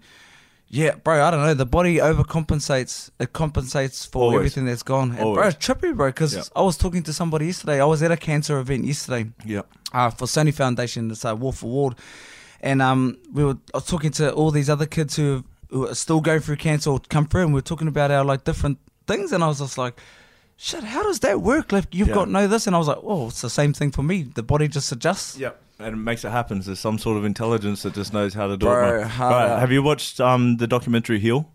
[0.67, 1.53] Yeah, bro, I don't know.
[1.53, 3.11] The body overcompensates.
[3.19, 4.37] It compensates for Always.
[4.37, 5.11] everything that's gone.
[5.11, 6.09] And bro, it's trippy, bro.
[6.09, 6.41] Because Yeah.
[6.55, 7.79] I was talking to somebody yesterday.
[7.79, 9.61] I was at a cancer event yesterday yeah,
[9.93, 11.11] uh, for Sony Foundation.
[11.11, 11.97] It's uh, Wharf4Ward,
[12.61, 15.95] and um, we were I was talking to all these other kids who who are
[15.95, 18.79] still going through cancer or come through, and we are talking about our like different
[19.07, 19.31] things.
[19.31, 20.01] And I was just like,
[20.57, 21.71] "Shit, how does that work?
[21.71, 22.13] Like you've Yeah.
[22.15, 24.23] got no this," and I was like, "Oh, it's the same thing for me.
[24.23, 25.51] The body just adjusts." yeah.
[25.77, 26.61] and it makes it happen.
[26.61, 29.03] There's some sort of intelligence that just knows how to do Bro, it.
[29.19, 31.51] Right, have you watched um the documentary Heal?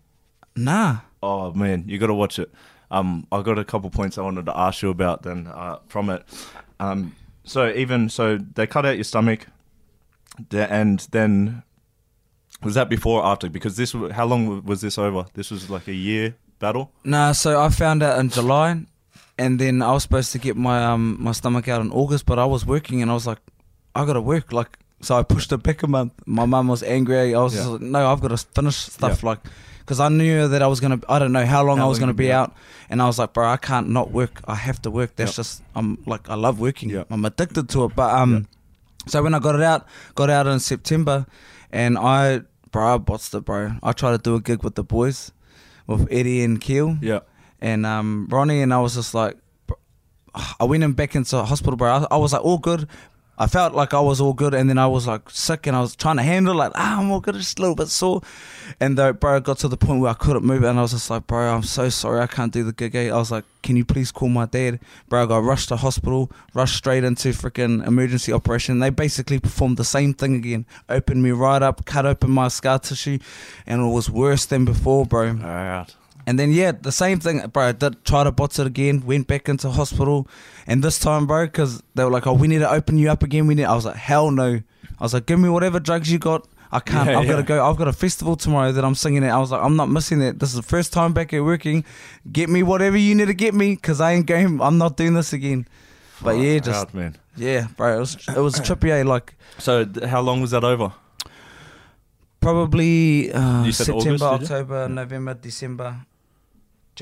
[0.55, 0.97] Nah.
[1.23, 2.51] Oh man, you got to watch it.
[2.91, 6.09] Um, I got a couple points I wanted to ask you about then uh, from
[6.11, 6.23] it.
[6.79, 9.47] Um, so even so, they cut out your stomach,
[10.51, 11.63] and then
[12.61, 13.49] was that before or after?
[13.49, 15.25] Because this, how long was this over?
[15.33, 16.85] This was like a year battle.
[17.03, 18.69] Nah, so I found out in July,
[19.37, 22.37] and then I was supposed to get my um my stomach out in August, but
[22.39, 23.39] I was working, and I was like,
[23.95, 26.13] I gotta work, like, so I pushed it back a month.
[26.25, 27.35] My mum was angry.
[27.35, 27.59] I was Yeah.
[27.61, 29.39] just like, no, I've got to finish stuff, like,
[29.79, 30.99] because I knew that I was gonna.
[31.09, 32.41] I don't know how long How I was long gonna be yeah.
[32.41, 32.49] out,
[32.89, 34.39] and I was like, bro, I can't not work.
[34.47, 35.15] I have to work.
[35.17, 35.41] That's Yeah.
[35.43, 36.89] just I'm like I love working.
[36.89, 37.03] Yeah.
[37.09, 37.95] I'm addicted to it.
[37.95, 38.47] But um,
[39.07, 39.81] so when I got it out,
[40.15, 41.25] got out in September,
[41.71, 43.73] and I, bro, I botsed it, bro.
[43.81, 45.31] I tried to do a gig with the boys,
[45.91, 47.19] with Eddie and Keel Yeah,
[47.59, 49.37] and um, Ronnie, and I was just like,
[50.59, 51.91] I went in back into hospital, bro.
[51.91, 52.87] I, I was like all good.
[53.41, 55.81] I felt like I was all good, and then I was like sick, and I
[55.81, 58.21] was trying to handle like, ah, I'm all good, just a little bit sore.
[58.79, 61.09] And though, bro, got to the point where I couldn't move, and I was just
[61.09, 62.93] like, bro, I'm so sorry, I can't do the gig.
[62.93, 65.23] eh?" I was like, can you please call my dad, bro?
[65.23, 68.77] I got rushed to hospital, rushed straight into freaking emergency operation.
[68.77, 72.77] They basically performed the same thing again, opened me right up, cut open my scar
[72.77, 73.17] tissue,
[73.65, 75.29] and it was worse than before, bro.
[75.29, 75.95] Alright.
[76.27, 77.67] And then yeah, the same thing, bro.
[77.67, 79.03] I did try to bots it again.
[79.05, 80.27] Went back into hospital,
[80.67, 83.23] and this time, bro, because they were like, "Oh, we need to open you up
[83.23, 83.65] again." We need.
[83.65, 84.61] I was like, "Hell no!"
[84.99, 86.47] I was like, "Give me whatever drugs you got.
[86.71, 87.09] I can't.
[87.09, 87.65] Yeah, I've got to go.
[87.67, 90.19] I've got a festival tomorrow that I'm singing at." I was like, "I'm not missing
[90.19, 90.39] that.
[90.39, 91.83] This is the first time back at working.
[92.31, 94.61] Get me whatever you need to get me, because I ain't going.
[94.61, 95.67] I'm not doing this again."
[96.21, 97.15] But yeah, just out, man.
[97.35, 97.95] yeah, bro.
[97.97, 98.91] It was it was trippy.
[98.91, 100.93] eh, Like So how long was that over?
[102.39, 104.51] probably uh, September, August.
[104.51, 105.95] October, November, December,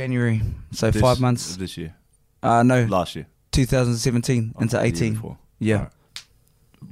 [0.03, 0.41] January.
[0.71, 1.57] So This- five months.
[1.57, 1.93] this year,
[2.41, 5.13] Uh, no, last year, 2017 Oh, into the year 18.
[5.15, 5.38] before.
[5.59, 5.75] Yeah.
[5.75, 5.91] Alright.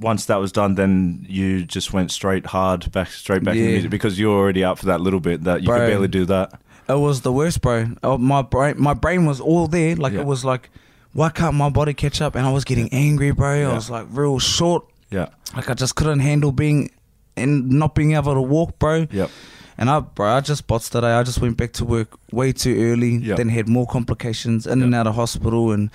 [0.00, 3.70] Once that was done, then you just went straight hard back, straight back in Yeah.
[3.70, 5.78] music because you were already out for that little bit that you Bro.
[5.78, 6.60] could barely do that.
[6.86, 7.86] It was the worst, bro.
[8.02, 9.96] Oh, my brain, my brain was all there.
[9.96, 10.20] Like Yeah.
[10.20, 10.68] it was like,
[11.14, 12.34] why can't my body catch up?
[12.34, 13.54] And I was getting angry, bro.
[13.60, 13.70] Yeah.
[13.70, 14.84] I was like real short.
[15.10, 16.90] Yeah, Like I just couldn't handle being
[17.38, 19.06] and not being able to walk, bro.
[19.10, 19.30] yep.
[19.78, 21.12] And I, bro, I just bots today.
[21.12, 23.16] I just went back to work way too early.
[23.16, 23.36] Yeah.
[23.36, 25.90] Then had more complications in and out of hospital, and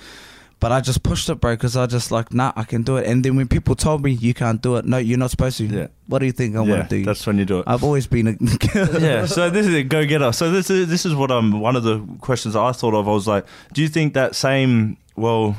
[0.58, 3.06] but I just pushed it, bro, because I just like, nah, I can do it.
[3.06, 5.66] And then when people told me you can't do it, no, you're not supposed to.
[5.66, 5.88] Yeah.
[6.06, 7.04] What do you think I'm yeah, gonna do?
[7.04, 7.64] that's when you do it.
[7.66, 8.32] I've always been a
[8.98, 10.32] yeah, so this is a go getter.
[10.32, 13.06] So this is this is what um one of the questions I thought of.
[13.06, 13.44] I was like,
[13.74, 15.56] do you think that same well,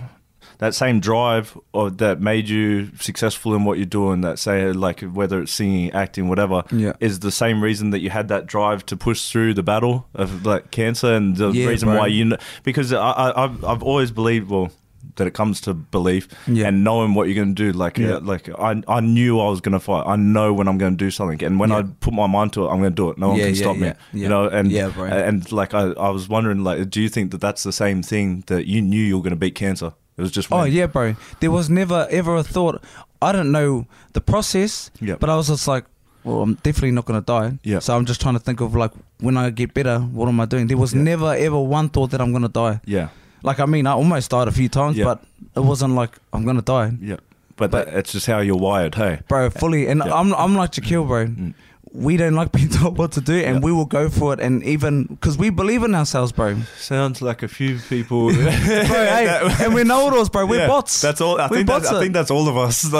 [0.59, 5.01] that same drive or that made you successful in what you're doing, that say like
[5.01, 6.93] whether it's singing, acting, whatever, Yeah.
[6.99, 10.45] is the same reason that you had that drive to push through the battle of
[10.45, 11.97] like cancer and the Yeah, reason bro.
[11.99, 14.71] why you kn- because I, I I've I've always believed well.
[15.17, 16.67] That it comes to belief Yeah.
[16.67, 17.77] and knowing what you're going to do.
[17.77, 18.15] Like, Yeah.
[18.15, 20.03] uh, like I, I knew I was going to fight.
[20.05, 21.77] I know when I'm going to do something, and when Yeah.
[21.77, 23.17] I put my mind to it, I'm going to do it.
[23.19, 23.93] No one can stop me.
[24.13, 27.39] You know, and Yeah, and like I, I was wondering, like, do you think that
[27.39, 29.93] that's the same thing that you knew you were going to beat cancer?
[30.17, 31.15] It was just Oh yeah, bro.
[31.39, 32.81] There was never ever a thought.
[33.21, 35.15] I don't know the process, Yeah.
[35.19, 35.85] but I was just like,
[36.23, 37.57] well, I'm definitely not gonna die.
[37.63, 37.79] Yeah.
[37.79, 40.45] So I'm just trying to think of like when I get better, what am I
[40.45, 40.67] doing?
[40.67, 42.79] There was never ever one thought that I'm gonna die.
[42.85, 43.09] yeah,
[43.43, 45.23] Like I mean, I almost died a few times, but
[45.55, 47.17] it wasn't like I'm gonna die, yeah.
[47.57, 48.95] But, But- that, it's just how you're wired.
[48.95, 49.49] Hey, bro.
[49.49, 50.03] Fully, and.
[50.03, 51.27] I'm I'm like Shaquille, bro.
[51.27, 51.53] Mm.
[51.97, 53.61] We don't like being told what to do, and Yeah.
[53.61, 56.57] we will go for it, and even because we believe in ourselves, bro.
[56.77, 58.27] sounds like a few people.
[58.33, 60.45] bro hey, and we're know-it-alls, bro.
[60.45, 61.01] We're Yeah, bots.
[61.01, 61.39] That's all.
[61.39, 61.67] I We're think.
[61.69, 62.89] That's, I think that's all of us.
[62.89, 62.99] Bro,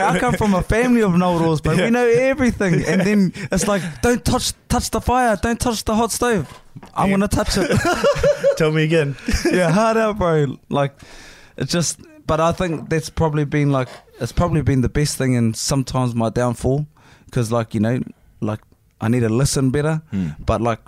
[0.00, 1.72] I come from a family of know-it-alls, bro.
[1.72, 1.84] Yeah.
[1.86, 5.94] We know everything, and then it's like, don't touch touch the fire, don't touch the
[5.94, 6.46] hot stove.
[6.94, 7.14] I'm Yeah.
[7.16, 8.56] gonna touch it.
[8.58, 9.16] Tell me again.
[9.50, 10.56] yeah, hard out, bro.
[10.68, 10.92] Like,
[11.56, 12.00] it's just.
[12.26, 13.88] But I think that's probably been like,
[14.20, 16.86] it's probably been the best thing, and sometimes my downfall,
[17.24, 18.00] because like you know,
[18.40, 18.60] like
[19.00, 20.02] I need to listen better.
[20.10, 20.28] Hmm.
[20.44, 20.80] But like,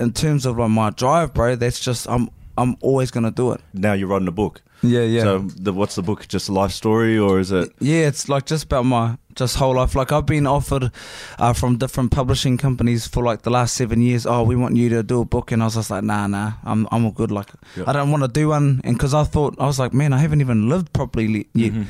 [0.00, 3.60] in terms of like my drive, bro, that's just I'm I'm always gonna do it.
[3.74, 4.62] Now you're writing a book.
[4.82, 5.22] Yeah, yeah.
[5.22, 6.28] So the, what's the book?
[6.28, 7.72] Just a life story, or is it?
[7.80, 9.94] Yeah, it's like just about my just whole life.
[9.94, 10.90] Like I've been offered
[11.38, 14.26] uh, from different publishing companies for like the last seven years.
[14.26, 16.52] Oh, we want you to do a book, and I was just like, nah, nah,
[16.62, 17.30] I'm I'm all good.
[17.32, 17.84] Like Yeah.
[17.86, 20.18] I don't want to do one, and because I thought I was like, man, I
[20.18, 21.72] haven't even lived properly yet.
[21.72, 21.86] Mhm.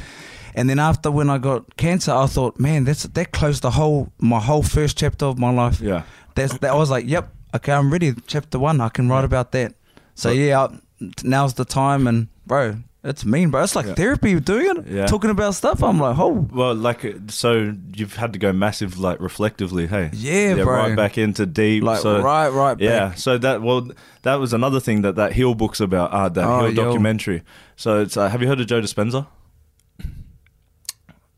[0.56, 4.10] And then after when I got cancer, I thought, man, that's that closed the whole
[4.18, 5.80] my whole first chapter of my life.
[5.80, 6.02] Yeah.
[6.34, 6.72] That's that.
[6.72, 8.14] I was like, yep, okay, I'm ready.
[8.26, 9.74] Chapter one, I can write about that.
[10.14, 10.78] So But- yeah, I-
[11.22, 12.76] now's the time, and bro.
[13.04, 13.62] It's mean, bro.
[13.62, 13.94] It's like Yeah.
[13.94, 15.06] therapy doing it, Yeah.
[15.06, 15.80] talking about stuff.
[15.80, 20.10] I'm like, oh, Well, like, uh, so you've had to go massive, like, reflectively, hey?
[20.12, 20.74] Yeah, bro.
[20.74, 21.84] Right back into deep.
[21.84, 22.82] like so, right, right, back.
[22.82, 23.88] Yeah, so that well,
[24.22, 26.10] that was another thing that that Heal book's about.
[26.12, 26.84] Uh, that Oh, Heal yo.
[26.86, 27.42] documentary.
[27.76, 29.26] So it's uh, have you heard of Joe Dispenza?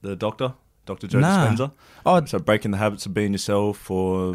[0.02, 0.54] The doctor,
[0.86, 1.46] Doctor Joe Nah.
[1.48, 1.72] Dispenza.
[2.06, 4.32] Oh, So breaking the habits of being yourself or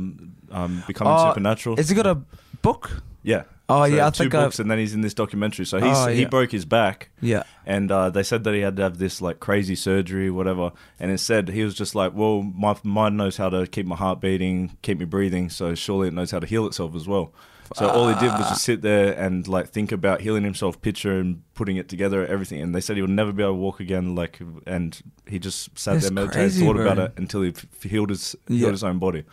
[0.52, 1.76] um, becoming Oh, supernatural.
[1.78, 2.20] has he got a
[2.62, 3.02] book?
[3.24, 3.44] yeah.
[3.70, 5.66] Oh So yeah, I two think I, books, and then he's in this documentary.
[5.66, 6.28] So he's, Oh, he yeah.
[6.28, 7.44] broke his back, yeah.
[7.66, 10.74] and uh, they said that he had to have this like crazy surgery, whatever.
[11.00, 14.20] And instead, he was just like, "Well, my mind knows how to keep my heart
[14.20, 17.32] beating, keep me breathing, so surely it knows how to heal itself as well."
[17.76, 21.20] So all he did was just sit there and like think about healing himself, picture
[21.20, 22.62] and putting it together, everything.
[22.62, 24.16] And they said he would never be able to walk again.
[24.16, 26.86] Like, and he just sat That's there, meditated, crazy, thought bro.
[26.86, 28.58] about it until he f- healed his Yeah.
[28.60, 29.24] healed his own body.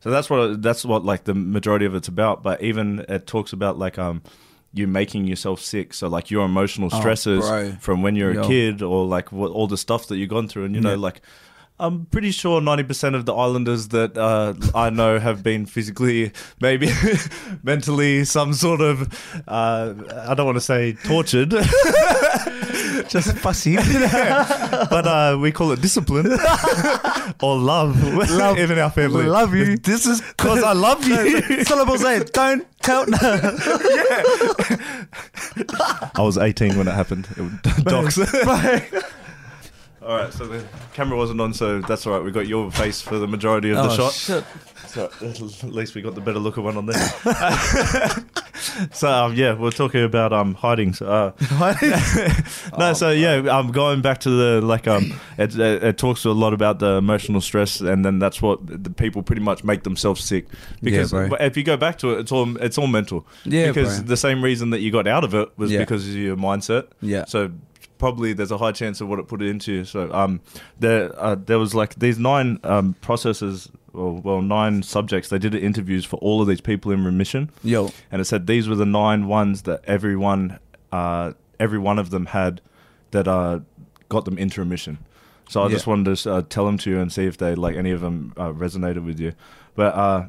[0.00, 2.42] So that's what that's what like the majority of it's about.
[2.42, 4.22] But even it talks about like um
[4.74, 5.94] you making yourself sick.
[5.94, 7.72] So like your emotional Oh, stresses bro.
[7.80, 8.42] from when you're Yo.
[8.42, 10.64] a kid or like what all the stuff that you've gone through.
[10.66, 10.96] And you know Yeah.
[10.96, 11.22] like.
[11.80, 16.90] I'm pretty sure 90% of the islanders that uh, I know have been physically, maybe
[17.62, 19.08] mentally, some sort of,
[19.46, 19.94] uh,
[20.26, 21.50] I don't want to say tortured,
[23.08, 23.76] Just fussy.
[23.76, 26.26] but uh, we call it discipline
[27.40, 28.58] or love, Love.
[28.58, 29.24] in our family.
[29.26, 29.76] Love you.
[29.78, 31.64] This is because I love you.
[31.64, 32.32] Syllables eight.
[32.32, 33.04] Don't tell.
[36.14, 37.28] I was 18 when it happened.
[37.36, 39.14] It was docs.
[40.08, 42.24] All right, so the camera wasn't on, so that's all right.
[42.24, 44.12] We got your face for the majority of the oh shot.
[44.14, 44.44] shit.
[44.86, 46.96] So at least we got the better looking one on there.
[48.92, 50.94] so um, yeah, we're talking about um hiding.
[50.94, 51.32] So, uh,
[52.78, 56.24] no, Oh, so yeah, um, going back to the like um, it, it, it talks
[56.24, 59.82] a lot about the emotional stress, and then that's what the people pretty much make
[59.82, 60.46] themselves sick
[60.82, 61.28] because bro.
[61.38, 63.26] if you go back to it, it's all it's all mental.
[63.44, 64.08] Yeah, because bro.
[64.08, 65.80] the same reason that you got out of it was Yeah.
[65.80, 66.86] because of your mindset.
[67.02, 67.26] Yeah.
[67.26, 67.50] So
[67.98, 69.84] probably there's a high chance of what it put it into.
[69.84, 70.40] So um,
[70.78, 75.28] there uh, there was like these nine um processes, or well nine subjects.
[75.28, 77.90] They did interviews for all of these people in remission, Yo.
[78.10, 80.58] and it said these were the nine ones that everyone
[80.92, 82.60] uh every one of them had
[83.10, 83.60] that uh
[84.08, 84.98] got them into remission.
[85.50, 85.70] So I Yeah.
[85.76, 88.00] just wanted to uh, tell them to you and see if they like any of
[88.00, 89.32] them uh, resonated with you.
[89.74, 90.26] But uh,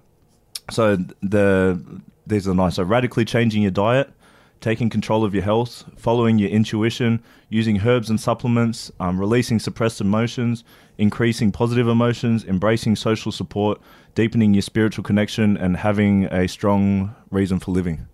[0.72, 1.82] so the
[2.26, 2.76] these are nice.
[2.76, 4.12] So radically changing your diet,
[4.62, 10.02] taking control of your health, following your intuition, using herbs and supplements, um, releasing suppressed
[10.02, 10.64] emotions,
[10.98, 13.80] increasing positive emotions, embracing social support,
[14.16, 18.06] deepening your spiritual connection, and having a strong reason for living.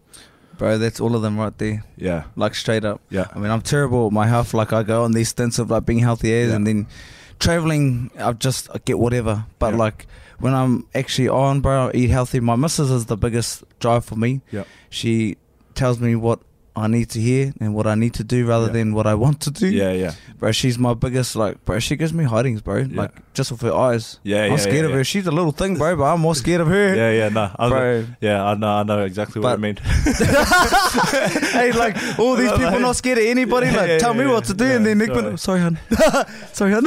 [0.58, 1.84] Bro, that's all of them right there.
[1.98, 3.02] Yeah, Like straight up.
[3.10, 4.54] yeah, I mean, I'm terrible with my health.
[4.54, 6.56] Like I go on these stints of like being healthy as, Yeah.
[6.56, 6.88] and then
[7.40, 9.46] traveling, I just I get whatever.
[9.60, 9.80] But Yeah.
[9.80, 10.08] like
[10.40, 12.40] when I'm actually on, bro, I eat healthy.
[12.40, 14.42] My missus is the biggest drive for me.
[14.52, 15.38] yeah, She
[15.76, 16.40] tells me what
[16.78, 18.74] I need to hear and what I need to do rather Yeah.
[18.74, 19.68] than what I want to do.
[19.68, 21.80] yeah, yeah, Bro, she's my biggest like, bro.
[21.80, 22.80] She gives me hidings, bro.
[22.80, 23.02] Yeah.
[23.02, 24.20] Like just with her eyes.
[24.24, 24.46] yeah.
[24.46, 24.52] Yeah.
[24.52, 25.04] I'm scared yeah, of her.
[25.06, 26.94] She's a little thing, bro, but I'm more scared of her.
[26.94, 29.78] Yeah, yeah, no, I was- Bro, yeah, I know, I know exactly what I mean.
[31.54, 33.68] hey, like all these people like- not scared of anybody.
[33.68, 35.24] Yeah, Like, yeah, tell me yeah, what to do, yeah, and then Nick, sorry.
[35.24, 35.78] went, sorry, hun,
[36.54, 36.86] sorry, hun.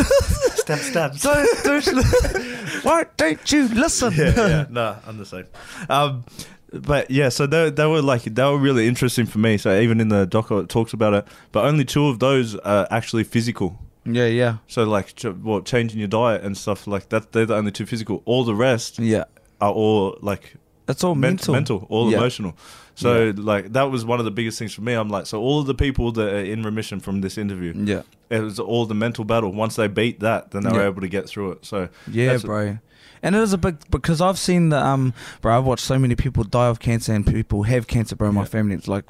[0.57, 1.19] stab, stab.
[1.19, 4.13] don't, don't, why don't you listen?
[4.15, 5.47] yeah, yeah, no, I'm the same.
[5.89, 6.25] Um,
[6.73, 9.57] but yeah, so they they were like they were really interesting for me.
[9.59, 12.87] So even in the doco, it talks about it, but only two of those are
[12.91, 13.79] actually physical.
[14.05, 17.33] yeah, yeah, So like, ch- what changing your diet and stuff like that.
[17.33, 18.23] They're the only two physical.
[18.25, 19.25] All the rest yeah.
[19.61, 20.55] are all like
[20.89, 21.53] It's all men- mental.
[21.55, 22.19] mental, all Yeah.
[22.19, 22.55] emotional.
[22.99, 24.93] So like that was one of the biggest things for me.
[24.95, 28.03] I'm like, so all of the people that are in remission from this interview, Yeah,
[28.29, 29.53] it was all the mental battle.
[29.53, 31.65] Once they beat that, then they were able to get through it.
[31.65, 32.79] So yeah, bro.
[33.23, 35.57] And it is a big because I've seen the um, bro.
[35.59, 38.31] I've watched so many people die of cancer and people have cancer, bro.
[38.33, 38.47] My Yeah.
[38.47, 39.05] family, it's like,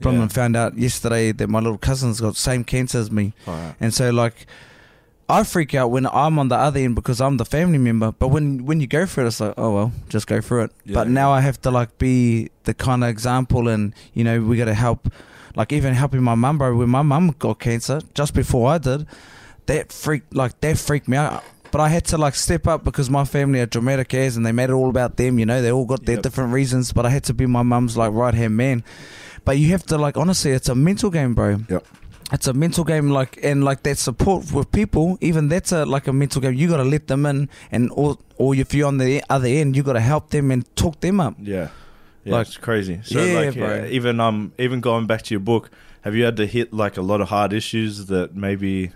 [0.00, 0.28] from Yeah.
[0.28, 3.32] found out yesterday that my little cousin's got same cancer as me.
[3.80, 4.46] And so like
[5.30, 8.12] I freak out when I'm on the other end because I'm the family member.
[8.12, 10.72] But when when you go through it, it's like, oh well, just go through it.
[10.84, 10.94] Yeah.
[10.94, 14.56] But now I have to like be the kind of example, and you know we
[14.56, 15.08] got to help.
[15.56, 16.76] Like even helping my mum, bro.
[16.76, 19.06] When my mum got cancer just before I did,
[19.66, 21.42] that freaked like that freaked me out.
[21.72, 24.52] But I had to like step up because my family are dramatic as, and they
[24.52, 25.38] made it all about them.
[25.38, 26.22] You know, they all got their Yep.
[26.22, 26.92] different reasons.
[26.92, 28.84] But I had to be my mum's like right hand man.
[29.44, 31.58] But you have to like honestly, it's a mental game, bro
[32.32, 36.06] it's a mental game like and like that support with people even that's a like
[36.06, 38.98] a mental game you got to let them in and or or if you're on
[38.98, 41.68] the other end you got to help them and talk them up Yeah,
[42.24, 43.00] yeah, Like- it's crazy.
[43.04, 43.86] So Yeah, like, bro.
[43.90, 45.70] even um, even going back to your book,
[46.02, 48.92] have you had to hit like a lot of hard issues that maybe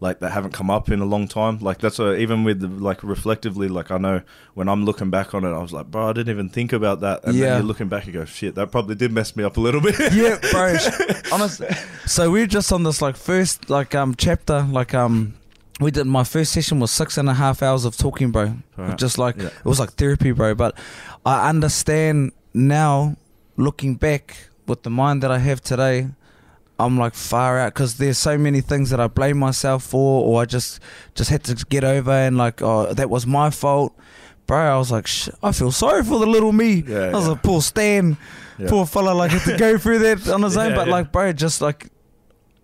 [0.00, 1.58] like that haven't come up in a long time?
[1.60, 4.22] Like that's a, even with the, like reflectively, like I know
[4.54, 7.00] when I'm looking back on it, I was like, bro, I didn't even think about
[7.00, 7.24] that.
[7.24, 7.46] And Yeah.
[7.46, 9.80] then you're looking back, you go, shit, that probably did mess me up a little
[9.80, 9.94] bit.
[10.12, 10.76] yeah bro
[11.32, 11.68] honestly
[12.06, 15.34] so we're just on this like first like um chapter like um
[15.80, 18.98] we did my first session was six and a half hours of talking bro Right.
[18.98, 19.46] just like Yeah.
[19.46, 20.76] it was like therapy bro but
[21.24, 23.16] i understand now
[23.56, 26.08] looking back with the mind that i have today
[26.78, 30.42] I'm like far out because there's so many things that I blame myself for, or
[30.42, 30.80] I just
[31.14, 33.96] just had to get over and like, oh, that was my fault,
[34.46, 34.74] bro.
[34.74, 36.82] I was like, Sh- I feel sorry for the little me.
[36.86, 37.30] Yeah, I was yeah.
[37.32, 38.16] like, poor Stan,
[38.58, 38.68] Yeah.
[38.68, 40.74] poor fella, like had to go through that on his own.
[40.74, 41.90] But like, bro, just like,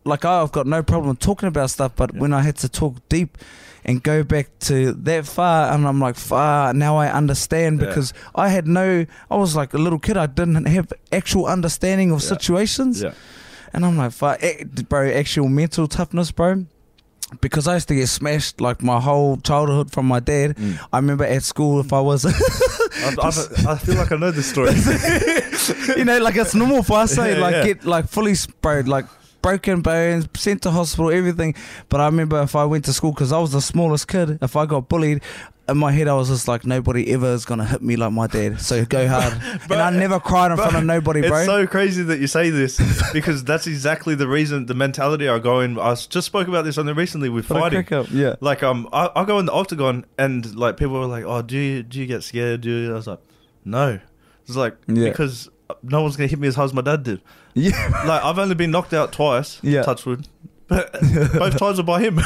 [0.04, 3.38] like I've got no problem talking about stuff, but when I had to talk deep.
[3.82, 6.74] And go back to that far, and I'm like, far.
[6.74, 9.06] Now I understand because I had no.
[9.30, 10.18] I was like a little kid.
[10.18, 13.02] I didn't have actual understanding of situations.
[13.70, 13.76] Yeah.
[13.76, 16.66] And I'm like, fuck, eh, bro, actual mental toughness, bro.
[17.40, 20.56] Because I used to get smashed like my whole childhood from my dad.
[20.56, 20.80] Mm.
[20.92, 22.30] I remember at school if I was, I,
[23.22, 24.72] I, I feel like I know this story.
[25.96, 27.64] you know, like it's normal for us, say, Yeah, like yeah.
[27.64, 29.06] get like fully bro, like
[29.42, 31.54] broken bones, sent to hospital, everything.
[31.88, 34.56] But I remember if I went to school because I was the smallest kid, if
[34.56, 35.22] I got bullied.
[35.70, 38.26] In my head, I was just like, nobody ever is gonna hit me like my
[38.26, 38.60] dad.
[38.60, 39.34] So go hard,
[39.68, 41.38] But- and I never cried in front of nobody, bro.
[41.38, 42.80] It's so crazy that you say this
[43.12, 45.78] because that's exactly the reason, the mentality I go in.
[45.78, 47.94] I just spoke about this on the recently with I fighting.
[47.94, 48.34] up, yeah.
[48.40, 51.56] Like um, I, I go in the octagon and like people were like, "Oh, do
[51.56, 52.90] you do you get scared?" Do you?
[52.90, 53.20] I was like,
[53.64, 54.00] "No."
[54.46, 55.10] It's like Yeah.
[55.10, 55.48] because
[55.84, 57.20] no one's gonna hit me as hard as my dad did.
[57.54, 59.58] Yeah, Like I've only been knocked out twice.
[59.62, 59.82] Yeah.
[59.82, 60.26] touch wood.
[60.68, 62.20] But both times were by him.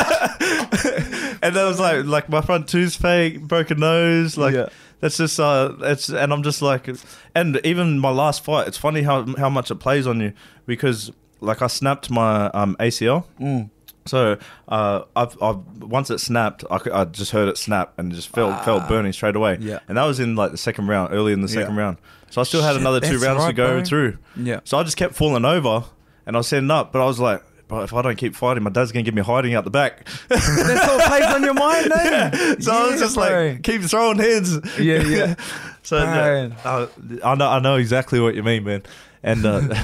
[1.42, 4.68] and that was like like my front tooth's fake, broken nose, like Yeah.
[5.00, 6.88] that's just uh it's and I'm just like
[7.34, 10.32] and even my last fight, it's funny how how much it plays on you
[10.66, 11.10] because
[11.40, 13.24] like I snapped my um ACL.
[13.40, 13.70] Mm.
[14.06, 18.28] So uh, I've, I've once it snapped, I, I just heard it snap and just
[18.30, 18.88] felt felt Ah.
[18.88, 19.58] burning straight away.
[19.60, 19.80] Yeah.
[19.88, 21.80] and that was in like the second round, early in the second Yeah.
[21.82, 21.96] round.
[22.30, 23.84] So I still had another two rounds to go bro.
[23.84, 24.18] through.
[24.36, 24.60] Yeah.
[24.64, 25.84] So I just kept falling over
[26.26, 28.62] and I was setting up, but I was like, bro, if I don't keep fighting,
[28.62, 30.06] my dad's gonna give me hiding out the back.
[30.28, 32.56] That's what plays on your mind, eh?
[32.58, 33.24] so I was just bro.
[33.24, 34.58] like, keep throwing hands.
[34.78, 35.34] Yeah, yeah.
[35.82, 36.86] so uh, uh,
[37.24, 38.82] I know, I know exactly what you mean, man.
[39.22, 39.60] And uh,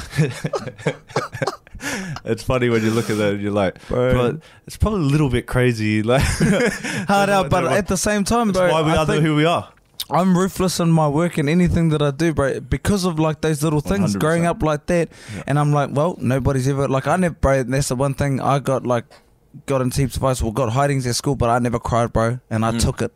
[2.25, 4.15] it's funny when you look at that and you're like, Bro.
[4.15, 8.49] but it's probably a little bit crazy, like hard out, but at the same time,
[8.49, 9.71] That's bro, why we I are think who we are.
[10.11, 13.63] I'm ruthless in my work and anything that I do, bro, because of like those
[13.63, 14.21] little things 100%.
[14.21, 15.09] growing up like that.
[15.35, 15.43] Yeah.
[15.49, 17.63] And I'm like, well, nobody's ever like I never, bro.
[17.65, 19.05] That's the one thing I got like
[19.67, 20.43] got in heaps of fights.
[20.43, 22.81] Well, got hidings at school, but I never cried, bro, and I Mm.
[22.81, 23.13] took it.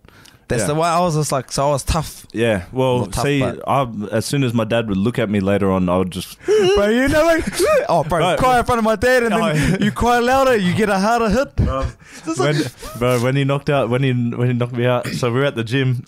[0.48, 0.66] That's Yeah.
[0.68, 3.86] the way I was just like, so I was tough, Yeah, well, tough, see, I,
[4.10, 6.36] as soon as my dad would look at me later on, I would just
[6.74, 6.88] bro.
[6.88, 7.44] You know, like,
[7.88, 8.36] oh, bro, Right.
[8.36, 11.28] cry in front of my dad, and then you cry louder, you get a harder
[11.28, 11.52] hit.
[12.36, 12.56] when,
[12.98, 15.46] bro, when he knocked out, when he when he knocked me out, so we were
[15.46, 16.04] at the gym,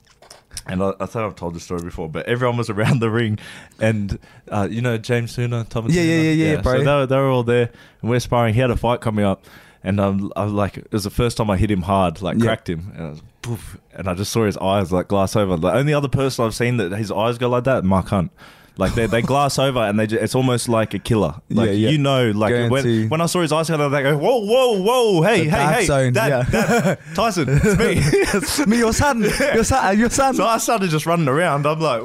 [0.67, 3.39] and I, I thought I've told this story before, but everyone was around the ring,
[3.81, 5.95] and uh, you know James Sooner, Thomas.
[5.95, 6.31] Yeah, yeah, Sooner?
[6.33, 6.73] yeah, yeah, bro.
[6.79, 7.71] So they were, they were all there,
[8.01, 8.55] and we're sparring.
[8.55, 9.45] He had a fight coming up,
[9.83, 12.39] and um, I was like, it was the first time I hit him hard, like
[12.39, 12.45] Yeah.
[12.45, 15.57] cracked him, and I was poof, and I just saw his eyes like glass over.
[15.57, 18.31] The only other person I've seen that his eyes go like that, Mark Hunt.
[18.79, 21.35] Like they they glass over and they just, it's almost like a killer.
[21.51, 21.89] Like Yeah, yeah.
[21.91, 23.01] you know, like Guarantee.
[23.03, 25.73] when when I saw his eyes go like go whoa whoa whoa hey The hey
[25.75, 26.51] hey zone, Dad, yeah.
[26.51, 28.67] Dad, Tyson, it's me.
[28.71, 30.35] me, your son, your son, your son.
[30.35, 31.67] so I started just running around.
[31.67, 32.03] I'm like,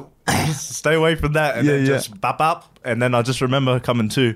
[0.54, 2.80] stay away from that, and Yeah, then just bap up.
[2.84, 4.36] And then I just remember coming to,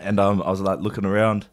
[0.00, 1.46] and um, I was like looking around,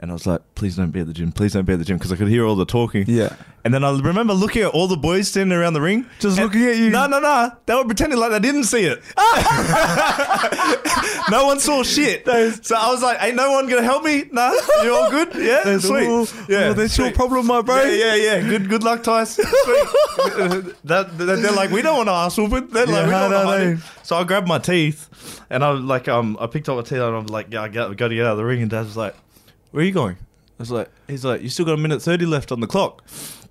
[0.00, 1.84] and I was like, please don't be at the gym, please don't be at the
[1.84, 3.04] gym, because I could hear all the talking.
[3.08, 3.34] Yeah.
[3.64, 6.64] And then I remember looking at all the boys standing around the ring, Just looking
[6.64, 6.90] at you.
[6.90, 7.50] No, no, no.
[7.66, 9.02] They were pretending like they didn't see it.
[11.30, 12.24] no one saw shit.
[12.64, 14.24] So I was like, "Ain't no one gonna help me?
[14.32, 15.34] Nah, you all good?
[15.34, 16.04] Yeah, That's sweet.
[16.48, 17.82] yeah, well, that's your problem, my bro.
[17.82, 18.48] Yeah, yeah, yeah.
[18.48, 19.34] Good, good luck, Tice.
[19.34, 19.44] Sweet.
[20.84, 22.68] that, that- they're like, we don't want to ask whooping.
[22.68, 23.72] They're like, Yeah, we don't no, want to no, hide no.
[23.72, 23.78] it.
[24.06, 27.16] So I grabbed my teeth, and I like, um, I picked up my teeth, and
[27.16, 28.62] I'm like, yeah, I got, got to get out of the ring.
[28.62, 29.14] And Dad was like,
[29.70, 30.16] where are you going?
[30.16, 33.04] I was like, he's like, you still got a minute thirty left on the clock.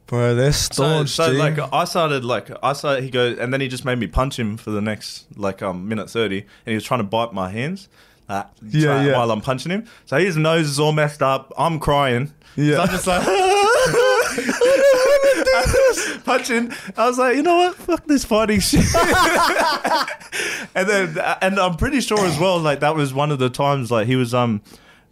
[0.08, 1.38] Bro, So, staunch, so G.
[1.38, 4.40] like I started like I started he goes and then he just made me punch
[4.40, 7.50] him for the next like um minute thirty and he was trying to bite my
[7.50, 7.90] hands
[8.30, 9.18] uh, Yeah, yeah.
[9.18, 12.76] while I'm punching him so his nose is all messed up I'm crying Yeah.
[12.76, 13.28] so I'm just like
[16.24, 18.86] punching I was like you know what fuck this fighting shit
[20.76, 23.92] and then and I'm pretty sure as well like that was one of the times
[23.92, 24.62] like he was um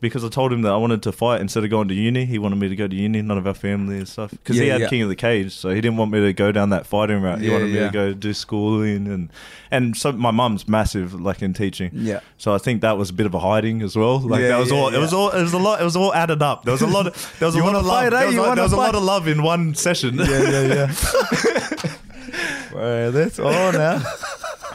[0.08, 2.26] because I told him that I wanted to fight instead of going to uni.
[2.26, 4.32] He wanted me to go to uni, none of our family and stuff.
[4.32, 4.88] Because he had yeah.
[4.89, 7.39] King of the Cage, so he didn't want me to go down that fighting route.
[7.41, 7.88] He Yeah, wanted me yeah.
[7.88, 9.30] to go do schooling and
[9.72, 11.91] and so my mum's massive like in teaching.
[11.94, 12.20] Yeah.
[12.38, 14.20] So I think that was a bit of a hiding as well.
[14.20, 14.94] Like Yeah, that was yeah, all.
[14.94, 15.30] It was all.
[15.32, 15.82] It was a lot.
[15.82, 16.63] It was all added up.
[16.63, 17.08] There was a lot.
[17.08, 18.06] Of, there was a lot of love.
[18.06, 18.10] eh?
[18.12, 20.16] There was, there was a lot of love in one session.
[20.20, 20.62] yeah, yeah,
[20.93, 20.93] yeah.
[22.72, 24.01] Bro, that's all now.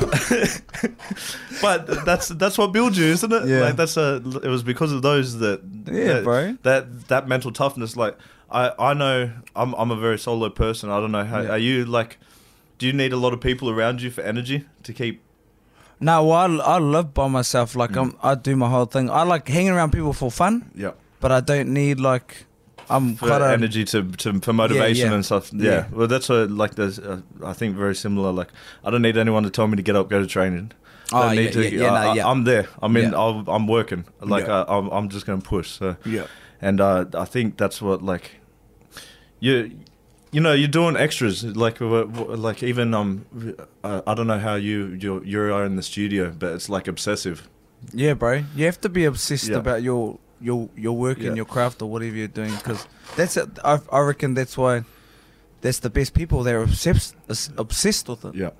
[1.63, 3.47] but that's that's what builds you, isn't it?
[3.47, 3.61] Yeah.
[3.61, 4.17] Like that's a.
[4.43, 5.61] It was because of those that.
[5.87, 6.57] Yeah, that, bro.
[6.63, 7.97] That that mental toughness.
[7.97, 8.17] Like
[8.51, 10.91] I I know I'm I'm a very solo person.
[10.91, 11.51] I don't know how Yeah.
[11.51, 12.19] are you like.
[12.79, 15.21] Do you need a lot of people around you for energy to keep?
[16.01, 17.77] No, well, I, I live by myself.
[17.77, 18.01] Like mm.
[18.01, 19.11] I'm, I do my whole thing.
[19.11, 20.93] I like hanging around people for fun, Yeah.
[21.21, 22.47] but I don't need like.
[22.91, 25.15] I'm For quite energy to, to for motivation yeah.
[25.15, 25.53] and stuff.
[25.53, 25.71] Yeah.
[25.71, 25.87] Yeah.
[25.93, 28.33] Well, that's what like there's uh, I think very similar.
[28.33, 28.49] Like
[28.85, 30.73] I don't need anyone to tell me to get up, go to training.
[31.13, 32.31] Oh, Don't yeah, need to, yeah, yeah, I, no, yeah.
[32.31, 32.69] am there.
[32.81, 33.19] I mean, Yeah.
[33.19, 34.05] I'll, I'm working.
[34.21, 34.63] Like Yeah.
[34.63, 35.69] I, I'm, I'm just gonna push.
[35.71, 36.27] So Yeah.
[36.61, 38.37] and uh, I think that's what like
[39.41, 39.73] you
[40.33, 43.25] you know you're doing extras like like even um
[43.83, 47.49] I don't know how you you you are in the studio but it's like obsessive
[47.93, 48.45] Yeah, bro.
[48.55, 49.59] You have to be obsessed Yeah.
[49.59, 51.29] about your your your work Yeah.
[51.29, 52.87] and your craft or whatever you're doing because
[53.17, 53.49] that's it.
[53.65, 54.85] I, I reckon that's why
[55.61, 56.43] that's the best people.
[56.43, 57.15] They're obsessed
[57.57, 58.35] obsessed with it.
[58.35, 58.51] yeah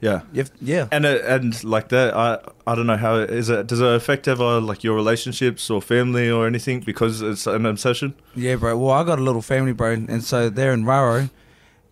[0.00, 0.88] yeah You have- yeah.
[0.92, 3.86] and it, and like that I I don't know how it is it does it
[3.94, 8.76] affect ever like your relationships or family or anything because it's an obsession Yeah, bro.
[8.76, 11.30] Well, I got a little family, bro, and so they're in Raro,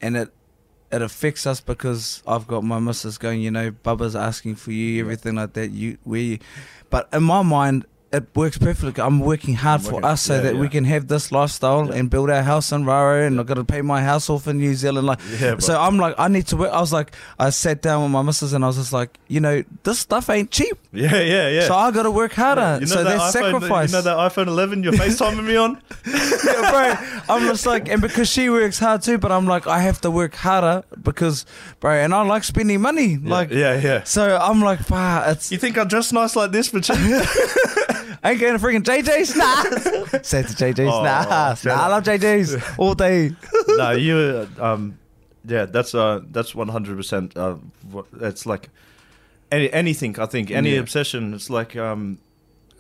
[0.03, 0.29] and it
[0.91, 3.41] it affects us because I've got my missus going.
[3.41, 5.71] You know, Bubba's asking for you, everything like that.
[5.71, 6.39] You where you,
[6.91, 7.87] but in my mind.
[8.13, 9.03] It works perfectly.
[9.03, 11.95] I'm working hard I'm for us so yeah, that we can have this lifestyle Yeah.
[11.95, 14.59] and build our house in Raro, and I've got to pay my house off in
[14.59, 15.07] New Zealand.
[15.07, 16.73] Like, yeah so I'm like, I need to work.
[16.73, 19.41] I was like, I sat down with my missus and I was just like, you
[19.41, 20.77] know, this stuff ain't cheap.
[20.93, 22.75] yeah yeah yeah So I got to work harder.
[22.75, 23.91] you know so that that's iPhone, sacrifice.
[23.93, 27.35] you know that iPhone 11 you're FaceTiming me on yeah, bro.
[27.35, 30.11] I'm just like, and because she works hard too, but I'm like, I have to
[30.11, 31.47] work harder because,
[31.81, 33.17] bro, and I like spending money.
[33.17, 35.51] Like, yeah yeah so I'm like, bah, it's.
[35.51, 36.97] you think I dress nice like this for cheap
[38.23, 39.37] I ain't going to freaking JJ's.
[39.37, 39.63] Nah.
[40.23, 40.81] Say to JJ's.
[40.81, 41.55] Oh, nah.
[41.55, 41.91] shut Nah, I up.
[41.91, 43.31] love JJ's all day.
[43.69, 44.17] no, you.
[44.17, 44.99] uh, Um,
[45.45, 47.37] yeah, that's uh, that's one hundred percent.
[47.37, 47.57] Uh,
[47.91, 48.69] what- it's like
[49.51, 50.19] any anything.
[50.19, 50.81] I think any Yeah.
[50.81, 51.35] obsession.
[51.35, 52.19] It's like um,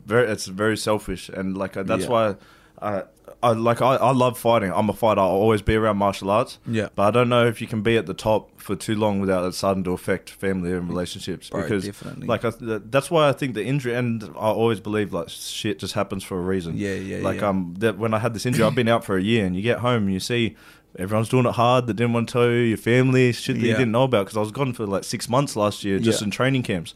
[0.06, 0.28] very.
[0.30, 2.08] It's very selfish, and like uh, that's Yeah.
[2.10, 2.34] why.
[2.80, 3.02] Uh,
[3.42, 4.72] I like I, I love fighting.
[4.72, 5.20] I'm a fighter.
[5.20, 6.58] I'll always be around martial arts.
[6.66, 6.88] Yeah.
[6.94, 9.44] But I don't know if you can be at the top for too long without
[9.44, 11.50] it starting to affect family and relationships.
[11.50, 12.26] Bro, because definitely.
[12.28, 15.94] like I, that's why I think the injury and I always believe like shit just
[15.94, 16.76] happens for a reason.
[16.76, 17.48] Yeah, yeah, Like yeah.
[17.48, 19.62] um, that when I had this injury, I've been out for a year, and you
[19.62, 20.54] get home, and you see
[20.98, 21.86] everyone's doing it hard.
[21.88, 24.26] That didn't want to tell you, your family, shit that you didn't know about.
[24.26, 26.26] Because I was gone for like six months last year, just Yeah.
[26.26, 26.94] in training camps.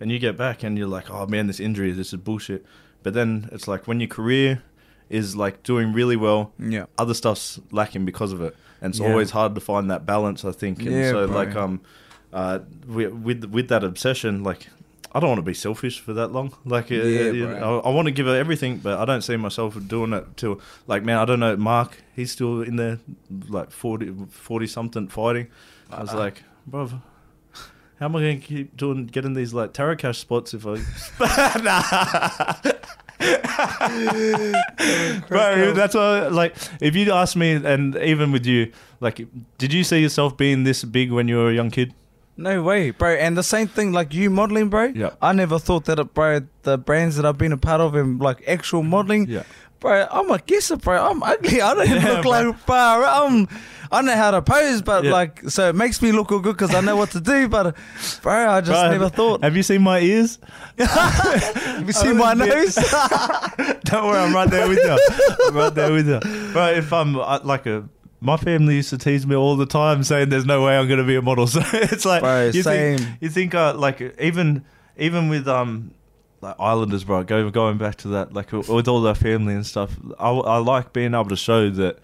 [0.00, 2.66] And you get back, and you're like, oh man, this injury, this is bullshit.
[3.04, 4.62] But then it's like when your career
[5.10, 6.86] is like doing really well, Yeah.
[6.98, 9.08] other stuff's lacking because of it, and it's Yeah.
[9.08, 10.44] always hard to find that balance.
[10.44, 11.36] I think, and Yeah, so bro.
[11.36, 11.80] like um,
[12.32, 14.68] uh, with with with that obsession, like
[15.14, 16.52] I don't want to be selfish for that long.
[16.66, 19.22] Like, uh, Yeah, you know, I, I want to give her everything, but I don't
[19.22, 21.56] see myself doing it till like man, I don't know.
[21.56, 22.98] Mark, he's still in there,
[23.48, 25.46] like 40, 40 something fighting.
[25.90, 26.18] I was Uh-uh.
[26.18, 26.88] like, bro.
[27.98, 30.74] How am I going to keep doing getting these like tarot cash spots if I?
[35.28, 39.26] Bro, that's what, like if you ask me, and even with you, like,
[39.58, 41.94] did you see yourself being this big when you were a young kid?
[42.38, 43.14] No way, bro.
[43.14, 44.92] And the same thing, like you modeling, bro.
[44.94, 45.10] Yeah.
[45.22, 46.40] I never thought that, it, bro.
[46.62, 49.44] The brands that I've been a part of in like actual modeling, Yeah.
[49.80, 50.06] Bro.
[50.10, 51.10] I'm a guesser, bro.
[51.10, 51.60] I'm ugly.
[51.60, 52.30] I don't Yeah, look bro.
[52.30, 52.76] like, bro.
[52.76, 53.48] I'm,
[53.92, 55.12] I know how to pose, but Yeah.
[55.12, 57.48] like, so it makes me look all good because I know what to do.
[57.48, 57.76] But,
[58.22, 59.42] bro, I just Bro, never thought.
[59.44, 60.38] Have you seen my ears?
[60.78, 62.74] Have you seen my nose?
[63.84, 64.98] Don't worry, I'm right there with you.
[65.46, 66.20] I'm right there with you.
[66.52, 67.88] Bro, if I'm uh, like a.
[68.20, 70.98] My family used to tease me all the time, saying there's no way I'm going
[70.98, 71.46] to be a model.
[71.46, 72.98] So it's like Bro, you same.
[72.98, 74.64] think you think uh, like even
[74.96, 75.92] even with um
[76.46, 77.24] like Islanders, bro.
[77.24, 79.96] Go, going back to that, like with all their family and stuff.
[80.18, 81.98] I, I like being able to show that,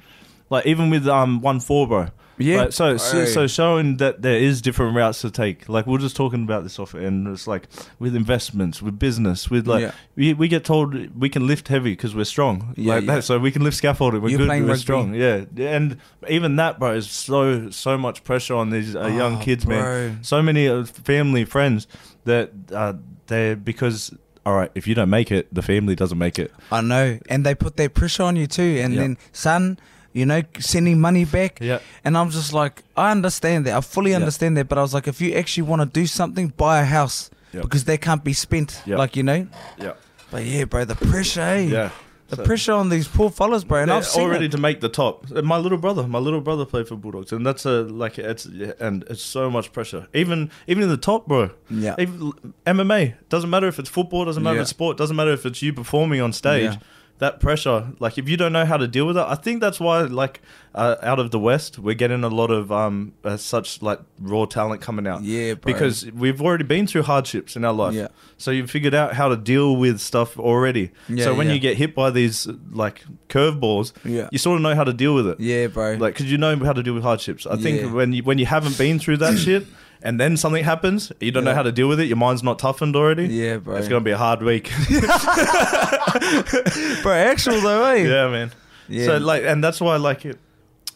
[0.51, 2.09] like even with um one four, bro.
[2.39, 5.69] Yeah, Like, so, so so showing that there is different routes to take.
[5.69, 7.69] Like we are just talking about this off, and it's like
[8.01, 9.93] with investments, with business, with like Yeah.
[10.17, 12.73] we, we get told we can lift heavy because we're strong.
[12.77, 13.15] Yeah, like yeah.
[13.17, 14.23] that, so we can lift scaffolding.
[14.23, 14.49] We're You're good.
[14.49, 14.79] We're rugby.
[14.81, 15.15] strong.
[15.15, 19.45] Yeah, and even that, bro, is so so much pressure on these uh, young Oh,
[19.45, 20.25] kids, man.
[20.25, 21.87] So many uh, family friends
[22.25, 22.95] that uh,
[23.27, 24.11] they because
[24.45, 26.53] all right, if you don't make it, the family doesn't make it.
[26.71, 28.79] I know, and they put that pressure on you too.
[28.83, 29.01] And Yeah.
[29.03, 29.79] then, son,
[30.13, 31.59] you know, sending money back.
[31.61, 31.79] Yeah.
[32.05, 33.77] And I'm just like, I understand that.
[33.77, 34.69] I fully understand that.
[34.69, 37.63] But I was like, if you actually want to do something, buy a house Yeah.
[37.63, 38.83] because they can't be spent.
[38.85, 38.97] Yeah.
[38.97, 39.47] Like you know.
[39.79, 39.93] Yeah,
[40.31, 41.41] But yeah, bro, the pressure.
[41.41, 41.61] Eh?
[41.69, 41.91] yeah.
[42.33, 43.83] The So- pressure on these poor fellas, bro.
[43.83, 44.53] And I've seen already it.
[44.53, 45.27] to make the top.
[45.37, 48.47] Uh, My little brother, my little brother played for Bulldogs, and that's a like it's
[48.81, 50.07] and it's so much pressure.
[50.15, 51.51] Even even in the top, bro.
[51.69, 51.95] Yeah.
[51.99, 52.33] Even
[52.67, 54.61] MMA doesn't matter if it's football, doesn't matter Yeah.
[54.63, 56.73] if it's sport, doesn't matter if it's you performing on stage.
[56.73, 56.77] Yeah.
[57.19, 59.79] That pressure, like if you don't know how to deal with it, I think that's
[59.79, 60.41] why, like,
[60.75, 64.45] uh, out of the West, we're getting a lot of um, uh, such like raw
[64.45, 65.23] talent coming out.
[65.23, 65.73] Yeah, bro.
[65.73, 67.95] because we've already been through hardships in our life.
[67.95, 68.09] Yeah.
[68.39, 70.91] So you've figured out how to deal with stuff already.
[71.09, 71.53] Yeah, so when yeah.
[71.53, 74.29] you get hit by these like curveballs, Yeah.
[74.33, 75.39] you sort of know how to deal with it.
[75.39, 75.93] Yeah, bro.
[75.95, 77.47] Like, because you know how to deal with hardships.
[77.47, 77.93] I think Yeah.
[77.93, 79.65] when you when you haven't been through that shit,
[80.05, 82.07] and then something happens, you don't know how to deal with it.
[82.07, 83.27] Your mind's not toughened already.
[83.29, 83.77] Yeah, bro.
[83.77, 84.71] It's gonna be a hard week.
[87.03, 87.97] bro, actual though, eh?
[88.05, 88.53] yeah, man.
[88.89, 89.07] Yeah.
[89.07, 90.39] So like, and that's why like it.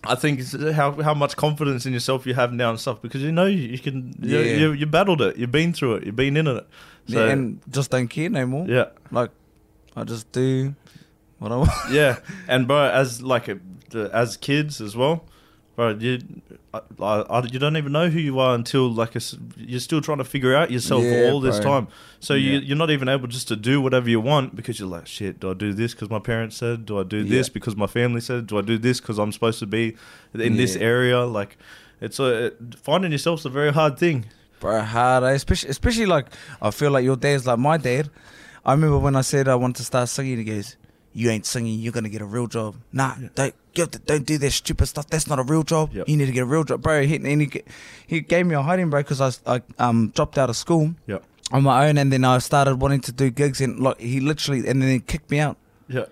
[0.04, 3.22] I think it's how how much confidence in yourself you have now and stuff because
[3.22, 4.56] you know you, you can you, Yeah.
[4.56, 6.64] you you battled it you've been through it you've been in it
[7.08, 8.66] so yeah, and just don't care no more.
[8.68, 9.30] yeah Like,
[9.96, 10.76] I just do
[11.40, 11.70] what I want.
[11.90, 13.58] yeah and bro as like a,
[13.90, 15.24] the, as kids as well
[15.74, 16.20] bro you
[17.00, 19.20] I, I, you don't even know who you are until like a
[19.56, 21.70] you're still trying to figure out yourself Yeah, all this bro.
[21.70, 21.88] time
[22.20, 22.58] so you Yeah.
[22.60, 25.50] you're not even able just to do whatever you want because you're like shit do
[25.50, 27.52] I do this because my parents said do I do this Yeah.
[27.54, 29.96] because my family said do I do this because I'm supposed to be
[30.34, 31.56] in this area like
[32.00, 32.52] it's a
[32.82, 34.26] finding yourself's a very hard thing
[34.58, 35.32] Bro, hard, eh?
[35.32, 36.26] especially, especially like
[36.62, 38.08] I feel like your dad's like my dad.
[38.64, 40.76] I remember when I said I wanted to start singing, he goes,
[41.12, 42.74] "You ain't singing, you're gonna get a real job.
[42.90, 43.54] Nah, don't
[43.84, 45.06] don't do that stupid stuff.
[45.08, 45.92] That's not a real job.
[45.92, 46.08] Yep.
[46.08, 47.62] You need to get a real job, bro." He, and he
[48.06, 51.18] he gave me a hiding break because I um dropped out of school yeah
[51.52, 54.66] on my own, and then I started wanting to do gigs, and like he literally,
[54.66, 55.56] and then he kicked me out.
[55.88, 56.06] yeah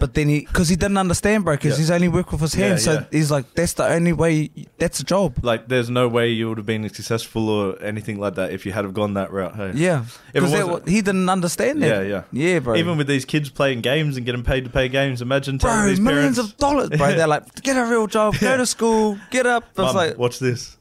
[0.00, 1.78] But then he, because he didn't understand, bro, because Yeah.
[1.78, 3.04] he's only worked with his Yeah, hands, so yeah.
[3.12, 4.50] he's like, "That's the only way.
[4.78, 8.34] That's a job." like there's no way you would have been successful or anything like
[8.34, 10.00] that if you had have gone that route hey Yeah,
[10.32, 11.86] it because wasn't- he didn't understand that.
[11.88, 12.76] yeah yeah Yeah, bro.
[12.76, 15.88] Even with these kids playing games and getting paid to play games, imagine telling bro,
[15.88, 17.12] these millions parents, of dollars, bro.
[17.18, 18.40] They're like, get a real job, Yeah.
[18.52, 19.64] go to school, get up.
[19.76, 20.76] I was "Mum, like, watch this,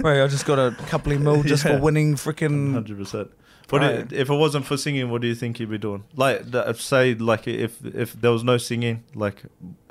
[0.00, 1.72] bro, I just got a couple of mil just Yeah.
[1.76, 2.72] for winning freaking.
[2.74, 3.28] hundred percent.
[3.72, 5.10] What do- if it wasn't for singing?
[5.10, 6.04] What do you think you'd be doing?
[6.14, 6.42] Like,
[6.76, 9.42] say, like if if there was no singing, like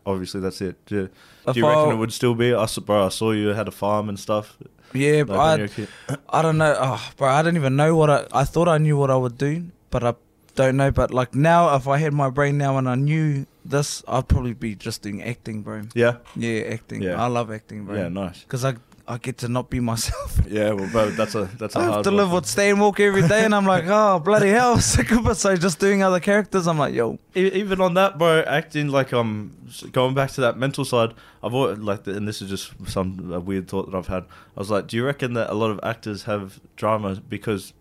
[0.05, 0.83] obviously that's it.
[0.85, 1.09] Do,
[1.51, 2.53] do you reckon it would still be?
[2.53, 4.57] I, bro, I saw you had a farm and stuff.
[4.93, 5.87] Yeah, Like but I, you were a kid.
[6.29, 7.29] I don't know, oh, bro.
[7.29, 8.27] I don't even know what I.
[8.33, 10.13] I thought I knew what I would do, but I
[10.55, 10.91] don't know.
[10.91, 14.53] But like now, if I had my brain now and I knew this, I'd probably
[14.53, 15.83] be just doing acting, bro.
[15.95, 17.01] Yeah, Yeah, acting.
[17.03, 17.21] Yeah.
[17.23, 17.95] I love acting, bro.
[17.95, 18.41] yeah, nice.
[18.43, 18.75] Because I
[19.11, 20.39] I get to not be myself.
[20.51, 22.17] Yeah, well, bro, that's a that's a I have hard to one.
[22.17, 25.35] live with Stan Walker every day, and I'm like, oh bloody hell, sick of it.
[25.35, 29.13] So just doing other characters, I'm like, yo, E- even on that, bro, acting like
[29.13, 32.73] um, s- going back to that mental side, I've always like, and this is just
[32.89, 34.23] some a weird thought that I've had.
[34.55, 37.73] I was like, do you reckon that a lot of actors have drama because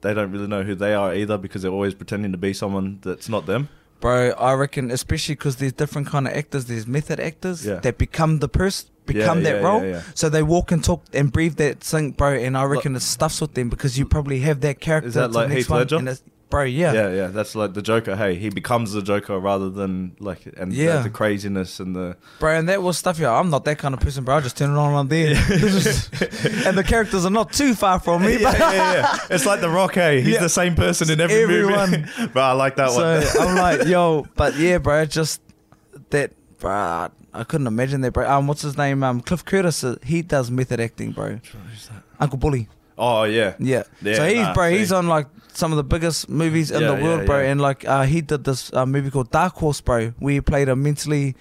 [0.00, 2.98] they don't really know who they are either because they're always pretending to be someone
[3.02, 3.68] that's not them?
[4.00, 6.66] Bro, I reckon, especially because there's different kind of actors.
[6.66, 7.76] There's method actors Yeah.
[7.80, 9.84] that become the person, become Yeah, that yeah, role.
[9.84, 10.02] yeah.
[10.14, 12.32] So they walk and talk and breathe that thing, bro.
[12.34, 15.08] And I reckon it stuffs with them because you probably have that character.
[15.08, 16.18] Is that the like next Heath one, Ledger?
[16.48, 16.92] bro, yeah.
[16.92, 17.26] yeah, yeah.
[17.26, 18.14] That's like the Joker.
[18.16, 21.02] Hey, he becomes the Joker rather than like and the- Yeah.
[21.02, 22.56] the, craziness and the bro.
[22.56, 23.18] And that was stuff.
[23.18, 24.36] Yeah, I'm not that kind of person, bro.
[24.36, 25.30] I just turn it on on there,
[26.66, 28.34] and the characters are not too far from me.
[28.40, 29.18] yeah, but yeah, yeah.
[29.30, 29.94] It's like the Rock.
[29.94, 30.40] Hey, he's Yeah.
[30.40, 31.90] the same person in every Everyone.
[31.90, 32.26] movie.
[32.32, 33.48] but I like that so one.
[33.48, 35.40] I'm like, yo, but yeah, bro, just
[36.10, 37.08] that, bro.
[37.34, 38.28] I couldn't imagine that, bro.
[38.30, 39.02] Um, what's his name?
[39.02, 39.84] Um, Cliff Curtis.
[39.84, 41.40] uh, He does method acting, bro.
[42.18, 42.68] Uncle Bully.
[42.98, 43.82] Oh yeah, Yeah.
[44.00, 44.78] Yeah, so he's nah, bro, see.
[44.78, 47.40] he's on like some of the biggest movies in Yeah, the world, yeah, bro.
[47.40, 50.68] And like uh, he did this uh, movie called Dark Horse, bro, where he played
[50.70, 51.36] a mentally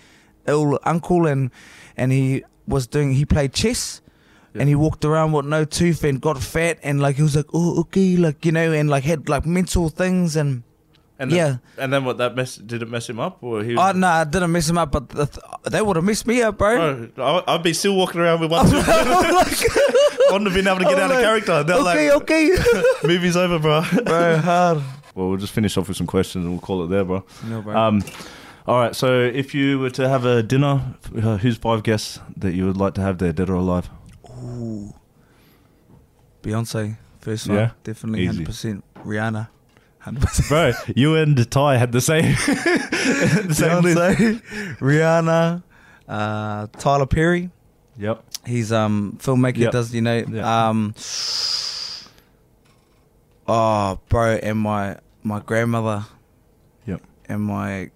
[0.47, 1.49] ill uncle and
[1.95, 4.01] and he was doing he played chess.
[4.57, 7.47] And he walked around with no tooth and got fat and like he was like
[7.53, 10.63] oh okay like you know and like had like mental things and
[11.17, 11.57] And then, Yeah.
[11.83, 12.17] And then what?
[12.17, 13.75] That mess did it mess him up, or he?
[13.77, 16.41] oh no I didn't mess him up but the th- they would have messed me
[16.41, 17.07] up bro.
[17.07, 18.65] Bro, I- I'd be still walking around with one.
[18.69, 21.63] I wouldn't have been able to get I'm out of character.
[21.63, 22.51] They're okay like, okay
[23.07, 23.83] movie's over, bro.
[24.03, 24.77] bro hard
[25.15, 27.23] Well, we'll just finish off with some questions and we'll call it there, bro.
[27.45, 28.03] no bro Um,
[28.67, 28.95] all right.
[28.95, 32.77] So, if you were to have a dinner, uh, who's five guests that you would
[32.77, 33.89] like to have there, dead or alive?
[34.27, 34.93] Ooh.
[36.43, 37.71] Beyonce, first one, Yeah?
[37.83, 38.83] definitely, hundred percent.
[39.05, 39.49] Rihanna,
[40.05, 40.47] hundred percent.
[40.49, 43.83] Bro, you and Ty had the same, the same.
[43.83, 44.41] Beyonce,
[44.77, 45.63] Rihanna,
[46.07, 47.49] uh, Tyler Perry.
[47.97, 48.23] Yep.
[48.45, 49.57] He's um filmmaker.
[49.57, 49.71] Yep.
[49.71, 50.69] Does you know Yeah.
[50.69, 50.93] um.
[53.47, 56.05] Oh, bro, and my my grandmother.
[56.85, 57.01] Yep.
[57.29, 57.91] And my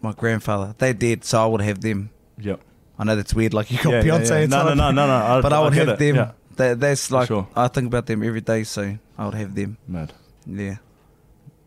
[0.00, 0.74] my grandfather.
[0.78, 2.10] They did, so I would have them.
[2.38, 2.60] Yep.
[2.98, 3.54] I know that's weird.
[3.54, 4.30] Like you got Yeah, yeah, Beyonce.
[4.30, 4.36] yeah.
[4.42, 5.14] and No, no, no, no, no.
[5.14, 5.98] I, But I would have it.
[5.98, 6.16] them.
[6.16, 6.32] Yeah.
[6.56, 7.48] That, that's like sure.
[7.56, 9.76] I think about them every day, so I would have them.
[9.86, 10.12] Mad.
[10.46, 10.76] Yeah,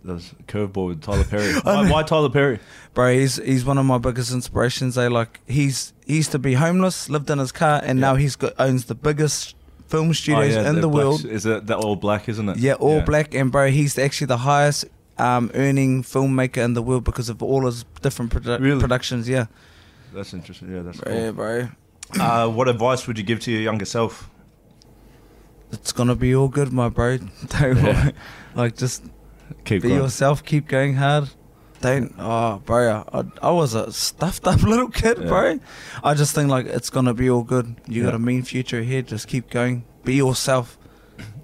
[0.03, 1.53] That was a curveball with Tyler Perry.
[1.63, 2.59] Why, why Tyler Perry?
[2.93, 4.95] bro, he's he's one of my biggest inspirations.
[4.95, 8.07] They like he's he used to be homeless, lived in his car, and Yeah.
[8.07, 9.55] now he's got owns the biggest
[9.87, 11.23] film studios Oh, yeah, in the world.
[11.25, 12.57] Is it that all black, isn't it?
[12.57, 14.85] Yeah, all black, and bro, he's actually the highest
[15.17, 18.81] um, earning filmmaker in the world because of all his different produ- Really?
[18.81, 19.29] productions.
[19.29, 19.45] Yeah,
[20.13, 20.75] That's interesting.
[20.75, 21.33] Yeah, that's yeah, cool.
[21.33, 21.67] bro,
[22.19, 24.29] Uh, what advice would you give to your younger self?
[25.75, 27.17] It's gonna be all good, my bro.
[27.59, 27.83] Don't Yeah.
[28.03, 28.13] worry.
[28.55, 29.03] Like just
[29.65, 30.01] Keep be going.
[30.01, 31.29] yourself, keep going hard.
[31.81, 32.13] don't.
[32.17, 35.27] Oh, bro, I, I was a stuffed up little kid, Yeah.
[35.27, 35.59] bro.
[36.03, 37.75] I just think like it's gonna be all good.
[37.87, 39.07] You got a mean future ahead.
[39.07, 39.83] Just keep going.
[40.03, 40.77] Be yourself.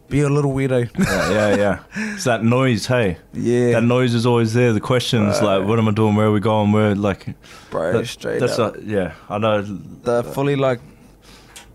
[0.09, 0.89] Be a little weirdo.
[0.97, 1.79] yeah, yeah, yeah.
[2.15, 3.17] It's that noise, hey.
[3.33, 4.73] yeah, That noise is always there.
[4.73, 5.57] The questions, Right.
[5.59, 6.15] like, what am I doing?
[6.15, 6.73] Where are we going?
[6.73, 7.27] Where, like,
[7.69, 7.93] bro.
[7.93, 8.75] that- straight that's up.
[8.75, 9.13] a, yeah.
[9.29, 9.61] I know.
[9.61, 10.81] the fully like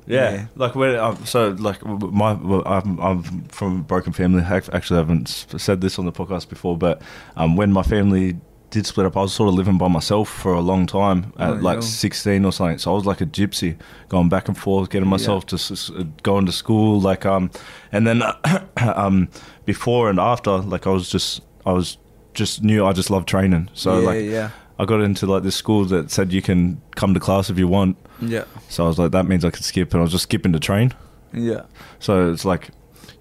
[0.07, 0.46] Yeah, Yeah.
[0.54, 4.42] like when um, so like my well, I'm I'm from a broken family.
[4.42, 5.28] Ac- Actually, I haven't
[5.59, 7.02] said this on the podcast before, but
[7.36, 8.36] um, when my family
[8.70, 11.50] did split up, I was sort of living by myself for a long time at
[11.50, 11.80] Oh, like yeah.
[11.80, 12.78] 16 or something.
[12.78, 13.76] So I was like a gypsy,
[14.09, 15.90] going back and forth, getting myself to s- s-
[16.24, 17.50] going to school, like um,
[17.92, 18.22] and then
[18.76, 19.28] um,
[19.64, 21.96] before and after, like I was just I was
[22.34, 23.70] just knew I just loved training.
[23.72, 27.14] So yeah, like yeah, I got into like this school that said you can come
[27.14, 27.96] to class if you want.
[28.20, 30.52] Yeah, So I was like, that means I could skip, and I was just skipping
[30.52, 30.92] the train.
[31.32, 31.62] yeah,
[31.98, 32.70] So it's like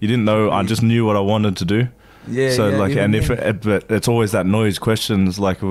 [0.00, 0.50] you didn't know.
[0.50, 1.88] I just knew what I wanted to do.
[2.28, 2.50] yeah.
[2.50, 5.38] so yeah, like, and if it, but it's always that noise questions.
[5.38, 5.62] Like,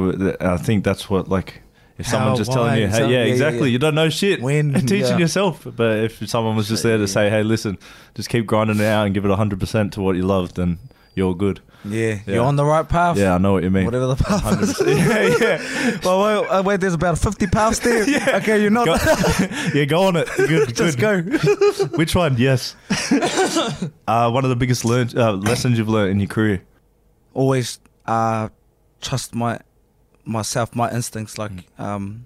[0.42, 1.62] I think that's what like.
[1.98, 3.74] If How, someone just telling you, hey, some- yeah, yeah, yeah, exactly, yeah.
[3.74, 4.42] you don't know shit.
[4.42, 5.18] When, teaching yeah.
[5.18, 7.78] yourself, but if someone was just there to say, hey, listen,
[8.16, 10.78] just keep grinding it out and give it hundred percent to what you love, then
[11.16, 11.62] you're good.
[11.84, 12.36] yeah, Yeah.
[12.36, 13.18] you're on the right path.
[13.18, 13.86] Yeah, I know what you mean.
[13.86, 14.74] Whatever the path is.
[14.74, 15.40] 100%.
[15.40, 16.00] yeah, yeah.
[16.04, 18.08] well, wait, uh, wait, there's about 50 paths there.
[18.10, 18.38] Yeah.
[18.38, 18.86] Okay, you're not.
[18.86, 18.96] Go,
[19.74, 20.28] yeah, go on it.
[20.36, 21.32] Good, Just good.
[21.42, 21.88] go.
[21.98, 22.36] Which one?
[22.38, 22.76] Yes.
[24.08, 26.62] uh, one of the biggest learn, uh, lessons you've learned in your career.
[27.34, 28.50] Always uh,
[29.02, 29.60] trust my
[30.26, 31.38] myself, my instincts.
[31.38, 31.80] Like, Mm.
[31.80, 32.26] um,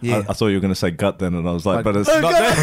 [0.00, 0.16] yeah.
[0.16, 1.84] I, I thought you were going to say gut then, and I was like, Like-
[1.84, 2.32] but it's No, not.
[2.32, 2.56] gut-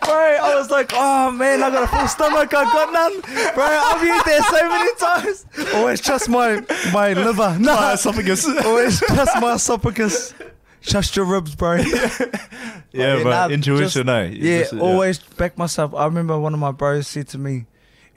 [0.00, 3.20] bro, bro, I was like, oh man, I got a full stomach, I got none,
[3.54, 3.64] bro.
[3.64, 5.74] I've used that so many times.
[5.74, 6.62] Always trust my
[6.92, 8.46] my liver, no, My esophagus.
[8.64, 10.34] Always trust my esophagus.
[10.82, 11.74] Trust your ribs, bro.
[11.76, 12.18] yeah,
[12.92, 14.30] Yeah, but nah, intuition, just- eh?
[14.34, 15.94] Yeah, just- always back myself.
[15.94, 17.66] I remember one of my bros said to me,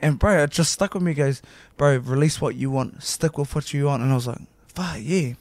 [0.00, 1.10] and bro, it just stuck with me.
[1.12, 1.42] he Goes,
[1.76, 4.02] bro, release what you want, stick with what you want.
[4.02, 4.38] And I was like,
[4.74, 5.34] fuck yeah,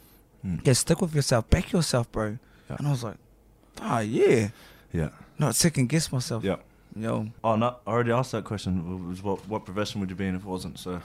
[0.45, 0.65] Mm.
[0.65, 2.37] yeah, stick with yourself, back yourself, bro.
[2.69, 2.77] Yeah.
[2.79, 3.17] And I was like,
[3.81, 4.49] ah yeah,
[4.93, 5.09] Yeah.
[5.37, 6.43] not second guess myself.
[6.45, 6.55] Yeah.
[6.99, 9.07] Yo, Oh, no, I already asked that question.
[9.07, 10.77] Was what what profession would you be in if it wasn't?
[10.79, 11.01] So,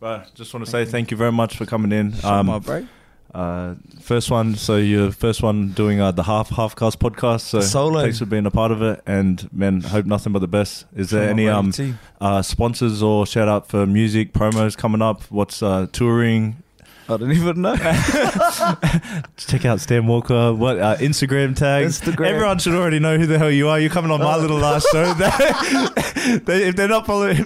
[0.00, 1.16] right, just want to say Thank you.
[1.16, 2.12] very much for coming in.
[2.12, 2.86] shut my Um, bro.
[3.34, 7.40] uh, first one, so you're first one doing uh, the half half cast podcast.
[7.40, 8.02] So Solo.
[8.02, 10.86] thanks for being a part of it, and man, hope nothing but the best.
[10.94, 11.72] Is there any bro um
[12.20, 15.22] uh, sponsors or shout out for music promos coming up?
[15.30, 16.62] What's uh, touring?
[17.08, 17.76] I don't even know.
[19.36, 20.52] Check out Stan Walker.
[20.52, 22.00] What uh, Instagram tags?
[22.00, 22.26] Instagram.
[22.26, 23.78] Everyone should already know who the hell you are.
[23.78, 24.40] You're coming on my Oh.
[24.40, 25.14] little last show.
[25.14, 27.44] They, they, if they're not following,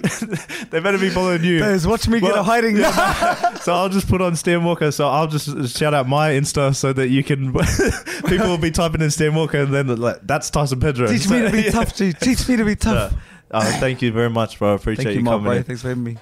[0.71, 1.59] they better be following you.
[1.59, 2.77] Guys, watch me get a hiding.
[2.77, 4.89] yeah, so I'll just put on Stan Walker.
[4.91, 7.53] So I'll just shout out my Insta so that you can.
[8.27, 11.07] people will be typing in Stan Walker and then like that's Tyson Pedro.
[11.07, 11.69] Teach So, me to be yeah.
[11.71, 12.13] tough, G.
[12.13, 13.13] Teach me to be tough.
[13.13, 14.71] Uh, uh, thank you very much, bro.
[14.71, 15.51] I appreciate Thank you, you my coming bro.
[15.57, 15.63] in.
[15.65, 16.17] Thanks for having me.